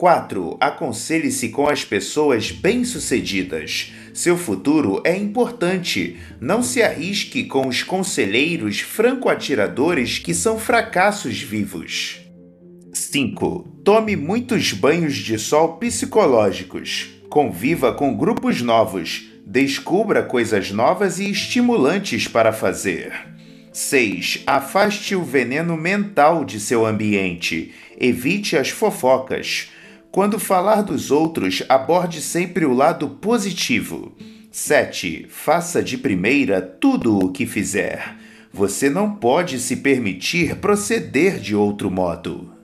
4. 0.05 0.55
Aconselhe-se 0.59 1.49
com 1.49 1.67
as 1.67 1.83
pessoas 1.83 2.51
bem-sucedidas. 2.51 3.91
Seu 4.13 4.37
futuro 4.37 5.01
é 5.03 5.17
importante. 5.17 6.17
Não 6.39 6.61
se 6.61 6.83
arrisque 6.83 7.45
com 7.45 7.67
os 7.67 7.81
conselheiros 7.81 8.81
franco-atiradores 8.81 10.19
que 10.19 10.31
são 10.31 10.59
fracassos 10.59 11.41
vivos. 11.41 12.19
5. 12.93 13.81
Tome 13.83 14.15
muitos 14.15 14.73
banhos 14.73 15.15
de 15.15 15.39
sol 15.39 15.77
psicológicos. 15.77 17.09
Conviva 17.27 17.91
com 17.91 18.15
grupos 18.15 18.61
novos. 18.61 19.31
Descubra 19.43 20.21
coisas 20.21 20.69
novas 20.69 21.19
e 21.19 21.31
estimulantes 21.31 22.27
para 22.27 22.53
fazer. 22.53 23.11
6. 23.73 24.43
Afaste 24.45 25.15
o 25.15 25.23
veneno 25.23 25.75
mental 25.75 26.45
de 26.45 26.59
seu 26.59 26.85
ambiente. 26.85 27.73
Evite 27.99 28.55
as 28.55 28.69
fofocas. 28.69 29.69
Quando 30.15 30.39
falar 30.39 30.81
dos 30.81 31.11
outros, 31.11 31.61
aborde 31.67 32.21
sempre 32.21 32.65
o 32.65 32.73
lado 32.73 33.09
positivo. 33.09 34.15
7. 34.49 35.25
Faça 35.27 35.83
de 35.83 35.97
primeira 35.97 36.61
tudo 36.61 37.19
o 37.19 37.33
que 37.33 37.45
fizer. 37.45 38.15
Você 38.49 38.89
não 38.89 39.13
pode 39.13 39.59
se 39.59 39.75
permitir 39.75 40.55
proceder 40.55 41.37
de 41.37 41.53
outro 41.53 41.91
modo. 41.91 42.54